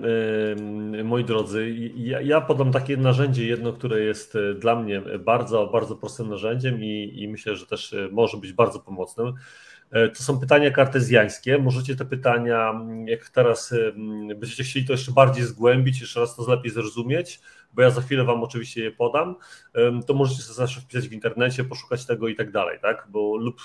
y, 0.99 1.05
moi 1.05 1.25
drodzy, 1.25 1.71
ja, 1.97 2.21
ja 2.21 2.41
podam 2.41 2.73
takie 2.73 2.97
narzędzie 2.97 3.47
jedno, 3.47 3.73
które 3.73 4.01
jest 4.01 4.35
y, 4.35 4.55
dla 4.55 4.77
mnie 4.77 5.03
bardzo, 5.25 5.67
bardzo 5.67 5.97
prostym 5.97 6.29
narzędziem 6.29 6.85
i, 6.85 7.13
i 7.17 7.29
myślę, 7.29 7.57
że 7.57 7.67
też 7.67 7.95
może 8.13 8.37
być 8.37 8.53
bardzo 8.53 8.79
pomocnym. 8.79 9.35
E, 9.93 10.09
to 10.09 10.23
są 10.23 10.41
pytania 10.41 10.71
kartezjańskie. 10.71 11.59
Możecie 11.59 11.97
te 11.97 12.05
pytania, 12.05 12.75
jak 13.07 13.29
teraz 13.29 13.75
będziecie 14.37 14.65
chcieli 14.65 14.87
to 14.87 14.93
jeszcze 14.93 15.13
bardziej 15.13 15.45
zgłębić, 15.45 16.01
jeszcze 16.01 16.21
raz 16.21 16.37
to 16.37 16.51
lepiej 16.51 16.73
zrozumieć, 16.73 17.41
bo 17.73 17.83
ja 17.83 17.91
za 17.91 18.01
chwilę 18.01 18.25
Wam 18.25 18.43
oczywiście 18.43 18.85
je 18.85 18.91
podam, 18.91 19.37
to 20.07 20.15
możecie 20.15 20.43
sobie 20.43 20.55
zawsze 20.55 20.81
wpisać 20.81 21.09
w 21.09 21.13
internecie, 21.13 21.65
poszukać 21.65 22.07
tego 22.07 22.29
i 22.29 22.37
tak 22.37 22.51
dalej, 22.51 22.79
tak? 22.83 23.07
Bo 23.11 23.37
lub 23.37 23.61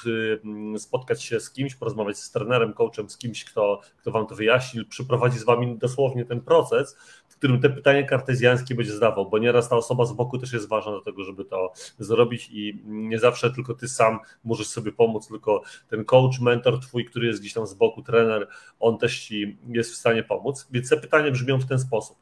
spotkać 0.78 1.24
się 1.24 1.40
z 1.40 1.52
kimś, 1.52 1.76
porozmawiać 1.76 2.18
z 2.18 2.32
trenerem, 2.32 2.74
coachem, 2.74 3.10
z 3.10 3.18
kimś, 3.18 3.46
kto, 3.46 3.82
kto 3.98 4.12
Wam 4.12 4.28
to 4.28 4.36
wyjaśni, 4.36 4.86
przeprowadzi 4.86 5.40
z 5.40 5.44
Wami 5.44 5.78
dosłownie 5.78 6.26
ten 6.26 6.42
proces, 6.42 6.98
którym 7.38 7.62
te 7.62 7.70
pytania 7.70 8.04
kartezjańskie 8.04 8.76
będzie 8.76 8.92
zdawał, 8.92 9.30
bo 9.30 9.38
nieraz 9.38 9.70
ta 9.70 9.76
osoba 9.76 10.06
z 10.06 10.14
boku 10.14 10.38
też 10.38 10.54
jest 10.54 10.68
ważna 10.68 10.92
do 10.92 11.02
tego, 11.02 11.24
żeby 11.24 11.46
to 11.46 11.74
zrobić 12.00 12.50
i 12.52 12.82
nie 12.86 13.20
zawsze 13.20 13.52
tylko 13.52 13.74
Ty 13.74 13.88
sam 13.88 14.20
możesz 14.44 14.68
sobie 14.68 14.92
pomóc, 14.92 15.28
tylko 15.28 15.62
ten 15.90 16.06
coach 16.06 16.40
mentor 16.40 16.80
twój, 16.80 17.06
który 17.06 17.28
jest 17.28 17.40
gdzieś 17.40 17.54
tam 17.54 17.68
z 17.68 17.74
boku, 17.74 18.02
trener, 18.02 18.48
on 18.80 18.98
też 18.98 19.20
ci 19.20 19.58
jest 19.68 19.92
w 19.92 19.96
stanie 19.96 20.24
pomóc. 20.24 20.68
Więc 20.72 20.90
te 20.90 20.98
pytania 20.98 21.32
brzmią 21.32 21.60
w 21.60 21.66
ten 21.66 21.80
sposób. 21.80 22.18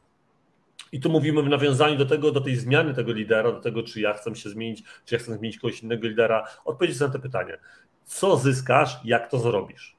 I 0.92 1.00
tu 1.00 1.10
mówimy 1.10 1.42
w 1.42 1.48
nawiązaniu 1.48 1.98
do 1.98 2.06
tego, 2.06 2.32
do 2.32 2.40
tej 2.40 2.56
zmiany 2.56 2.94
tego 2.94 3.12
lidera, 3.12 3.52
do 3.52 3.60
tego, 3.60 3.82
czy 3.82 4.00
ja 4.00 4.12
chcę 4.12 4.36
się 4.36 4.50
zmienić, 4.50 4.82
czy 5.04 5.14
ja 5.14 5.18
chcę 5.18 5.38
zmienić 5.38 5.58
kogoś 5.58 5.82
innego 5.82 6.08
lidera. 6.08 6.46
Odpowiedzieć 6.64 7.00
na 7.00 7.08
te 7.08 7.18
pytanie. 7.18 7.58
Co 8.04 8.36
zyskasz, 8.36 9.00
jak 9.04 9.30
to 9.30 9.38
zrobisz? 9.38 9.96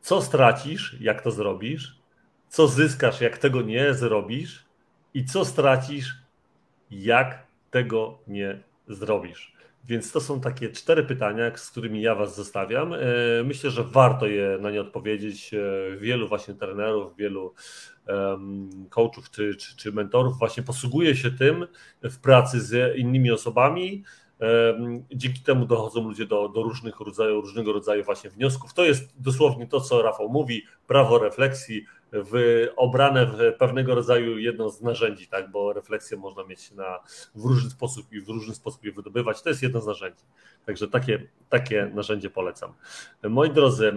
Co 0.00 0.22
stracisz, 0.22 0.96
jak 1.00 1.22
to 1.22 1.30
zrobisz? 1.30 1.98
Co 2.48 2.68
zyskasz, 2.68 3.20
jak 3.20 3.38
tego 3.38 3.62
nie 3.62 3.94
zrobisz? 3.94 4.64
I 5.14 5.24
co 5.24 5.44
stracisz, 5.44 6.14
jak 6.90 7.46
tego 7.70 8.18
nie 8.26 8.62
zrobisz? 8.88 9.58
Więc 9.84 10.12
to 10.12 10.20
są 10.20 10.40
takie 10.40 10.68
cztery 10.68 11.02
pytania, 11.02 11.56
z 11.56 11.70
którymi 11.70 12.02
ja 12.02 12.14
Was 12.14 12.36
zostawiam. 12.36 12.94
E, 12.94 12.98
myślę, 13.44 13.70
że 13.70 13.84
warto 13.84 14.26
je 14.26 14.58
na 14.60 14.70
nie 14.70 14.80
odpowiedzieć. 14.80 15.54
E, 15.54 15.96
wielu 15.96 16.28
właśnie 16.28 16.54
trenerów, 16.54 17.16
wielu 17.16 17.54
coachów 18.90 19.30
czy, 19.30 19.56
czy, 19.56 19.76
czy 19.76 19.92
mentorów 19.92 20.38
właśnie 20.38 20.62
posługuje 20.62 21.16
się 21.16 21.30
tym 21.30 21.66
w 22.02 22.18
pracy 22.18 22.60
z 22.60 22.96
innymi 22.96 23.30
osobami. 23.30 24.04
Dzięki 25.14 25.40
temu 25.40 25.66
dochodzą 25.66 26.04
ludzie 26.04 26.26
do, 26.26 26.48
do 26.48 26.62
różnych 26.62 27.00
rodzajów, 27.00 27.44
różnego 27.44 27.72
rodzaju 27.72 28.04
właśnie 28.04 28.30
wniosków. 28.30 28.74
To 28.74 28.84
jest 28.84 29.22
dosłownie 29.22 29.66
to, 29.66 29.80
co 29.80 30.02
Rafał 30.02 30.28
mówi, 30.28 30.62
prawo 30.86 31.18
refleksji, 31.18 31.84
w, 32.12 32.66
obrane 32.76 33.26
w 33.26 33.38
pewnego 33.58 33.94
rodzaju 33.94 34.38
jedno 34.38 34.70
z 34.70 34.82
narzędzi, 34.82 35.28
tak, 35.28 35.50
bo 35.50 35.72
refleksję 35.72 36.16
można 36.16 36.44
mieć 36.44 36.72
na, 36.72 36.98
w 37.34 37.44
różny 37.44 37.70
sposób 37.70 38.12
i 38.12 38.20
w 38.20 38.28
różny 38.28 38.54
sposób 38.54 38.84
je 38.84 38.92
wydobywać. 38.92 39.42
To 39.42 39.48
jest 39.48 39.62
jedno 39.62 39.80
z 39.80 39.86
narzędzi. 39.86 40.24
Także 40.66 40.88
takie, 40.88 41.26
takie 41.48 41.90
narzędzie 41.94 42.30
polecam. 42.30 42.72
Moi 43.22 43.50
drodzy, 43.50 43.92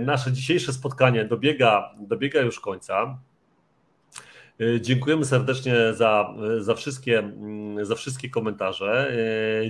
nasze 0.00 0.32
dzisiejsze 0.32 0.72
spotkanie 0.72 1.24
dobiega, 1.24 1.94
dobiega 1.98 2.40
już 2.40 2.60
końca. 2.60 3.18
Dziękujemy 4.80 5.24
serdecznie 5.24 5.74
za, 5.94 6.34
za, 6.58 6.74
wszystkie, 6.74 7.32
za 7.82 7.94
wszystkie 7.94 8.30
komentarze. 8.30 9.12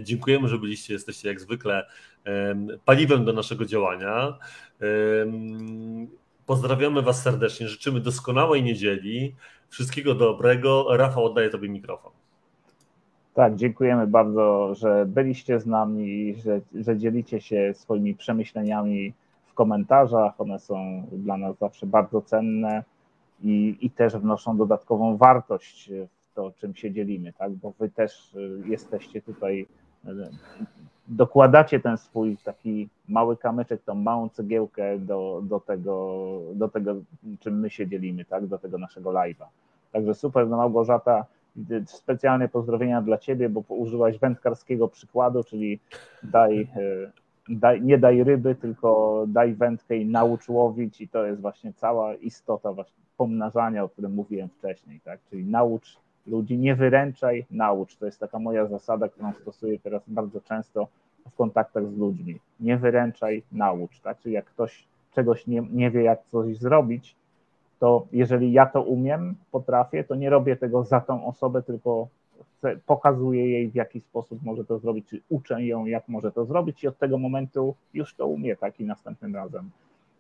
Dziękujemy, 0.03 0.49
że 0.49 0.59
byliście, 0.59 0.93
jesteście 0.93 1.29
jak 1.29 1.41
zwykle 1.41 1.87
paliwem 2.85 3.25
do 3.25 3.33
naszego 3.33 3.65
działania. 3.65 4.39
Pozdrawiamy 6.51 7.03
Was 7.03 7.23
serdecznie, 7.23 7.69
życzymy 7.69 8.01
doskonałej 8.01 8.63
niedzieli, 8.63 9.35
wszystkiego 9.69 10.15
dobrego. 10.15 10.97
Rafał, 10.97 11.25
oddaję 11.25 11.51
Tobie 11.51 11.69
mikrofon. 11.69 12.13
Tak, 13.35 13.57
dziękujemy 13.57 14.07
bardzo, 14.07 14.75
że 14.75 15.07
byliście 15.07 15.61
z 15.61 15.67
nami, 15.67 16.35
że, 16.35 16.61
że 16.75 16.97
dzielicie 16.97 17.41
się 17.41 17.73
swoimi 17.75 18.15
przemyśleniami 18.15 19.13
w 19.47 19.55
komentarzach. 19.55 20.41
One 20.41 20.59
są 20.59 21.07
dla 21.13 21.37
nas 21.37 21.59
zawsze 21.59 21.87
bardzo 21.87 22.23
cenne 22.23 22.85
i, 23.43 23.77
i 23.81 23.91
też 23.91 24.17
wnoszą 24.17 24.57
dodatkową 24.57 25.17
wartość 25.17 25.91
w 26.31 26.35
to, 26.35 26.53
czym 26.53 26.75
się 26.75 26.93
dzielimy, 26.93 27.33
tak? 27.33 27.53
bo 27.53 27.73
Wy 27.79 27.91
też 27.91 28.37
jesteście 28.65 29.23
tutaj 29.23 29.67
dokładacie 31.11 31.81
ten 31.81 31.99
swój 31.99 32.37
taki 32.37 32.89
mały 33.09 33.37
kamyczek, 33.37 33.83
tą 33.83 33.95
małą 33.95 34.29
cegiełkę 34.29 34.99
do, 34.99 35.41
do, 35.45 35.61
tego, 35.61 36.25
do 36.55 36.69
tego, 36.69 36.95
czym 37.41 37.61
my 37.61 37.71
się 37.71 37.87
dzielimy, 37.87 38.25
tak, 38.25 38.47
do 38.47 38.59
tego 38.59 38.79
naszego 38.79 39.11
live'a. 39.11 39.47
Także 39.93 40.15
super, 40.15 40.49
no 40.49 40.57
Małgorzata, 40.57 41.27
specjalne 41.87 42.49
pozdrowienia 42.49 43.03
dla 43.03 43.19
Ciebie, 43.19 43.49
bo 43.49 43.61
użyłaś 43.69 44.19
wędkarskiego 44.19 44.89
przykładu, 44.89 45.45
czyli 45.45 45.81
daj, 46.23 46.61
e, 46.61 46.67
daj, 47.49 47.83
nie 47.83 47.99
daj 47.99 48.25
ryby, 48.25 48.55
tylko 48.55 49.25
daj 49.29 49.55
wędkę 49.55 49.97
i 49.97 50.07
naucz 50.07 50.49
łowić 50.49 51.01
i 51.01 51.09
to 51.09 51.27
jest 51.27 51.41
właśnie 51.41 51.73
cała 51.73 52.15
istota 52.15 52.73
właśnie 52.73 53.05
pomnażania, 53.17 53.85
o 53.85 53.89
którym 53.89 54.15
mówiłem 54.15 54.49
wcześniej, 54.49 55.01
tak, 55.01 55.21
czyli 55.31 55.45
naucz 55.45 55.97
ludzi, 56.27 56.59
nie 56.59 56.75
wyręczaj, 56.75 57.47
naucz. 57.51 57.97
To 57.97 58.07
jest 58.07 58.21
taka 58.21 58.39
moja 58.39 58.67
zasada, 58.67 59.09
którą 59.09 59.33
stosuję 59.33 59.79
teraz 59.79 60.03
bardzo 60.07 60.41
często 60.41 60.89
w 61.31 61.35
kontaktach 61.35 61.87
z 61.87 61.97
ludźmi. 61.97 62.39
Nie 62.61 62.77
wyręczaj, 62.77 63.43
naucz. 63.53 64.01
Tak? 64.01 64.19
Czyli 64.19 64.35
jak 64.35 64.45
ktoś 64.45 64.85
czegoś 65.13 65.47
nie, 65.47 65.63
nie 65.73 65.91
wie, 65.91 66.03
jak 66.03 66.25
coś 66.25 66.57
zrobić, 66.57 67.17
to 67.79 68.07
jeżeli 68.13 68.53
ja 68.53 68.67
to 68.67 68.83
umiem, 68.83 69.35
potrafię, 69.51 70.05
to 70.05 70.15
nie 70.15 70.31
robię 70.31 70.57
tego 70.57 70.85
za 70.85 71.01
tą 71.01 71.27
osobę, 71.27 71.63
tylko 71.63 72.09
chcę, 72.59 72.77
pokazuję 72.87 73.51
jej, 73.51 73.71
w 73.71 73.75
jaki 73.75 74.01
sposób 74.01 74.43
może 74.43 74.65
to 74.65 74.79
zrobić, 74.79 75.09
czy 75.09 75.21
uczę 75.29 75.65
ją, 75.65 75.85
jak 75.85 76.09
może 76.09 76.33
to 76.33 76.45
zrobić 76.45 76.85
i 76.85 76.89
od 76.89 76.99
tego 76.99 77.19
momentu 77.19 77.75
już 77.95 78.15
to 78.15 78.27
umie, 78.27 78.57
tak 78.57 78.81
i 78.81 78.85
następnym 78.85 79.37
razem 79.37 79.71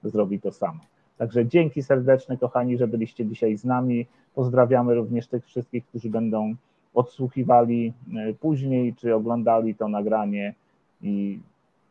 zrobi 0.05 0.41
to 0.41 0.53
samo. 0.53 0.81
Także 1.21 1.47
dzięki 1.47 1.83
serdeczne, 1.83 2.37
kochani, 2.37 2.79
że 2.79 2.89
byliście 2.89 3.27
dzisiaj 3.27 3.57
z 3.57 3.65
nami. 3.65 4.07
Pozdrawiamy 4.35 4.95
również 4.95 5.27
tych 5.27 5.47
wszystkich, 5.47 5.87
którzy 5.87 6.11
będą 6.11 6.55
odsłuchiwali 6.95 7.93
e, 8.17 8.35
później, 8.35 8.95
czy 8.95 9.15
oglądali 9.15 9.75
to 9.75 9.89
nagranie 9.89 10.55
i 11.03 11.39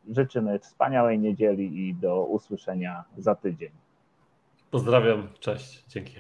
życzymy 0.10 0.60
wspaniałej 0.60 1.20
niedzieli 1.20 1.88
i 1.88 1.96
do 1.96 2.26
usłyszenia 2.26 3.04
za 3.18 3.36
tydzień. 3.36 3.70
Pozdrawiam, 4.72 5.28
cześć, 5.40 5.86
dzięki. 5.88 6.14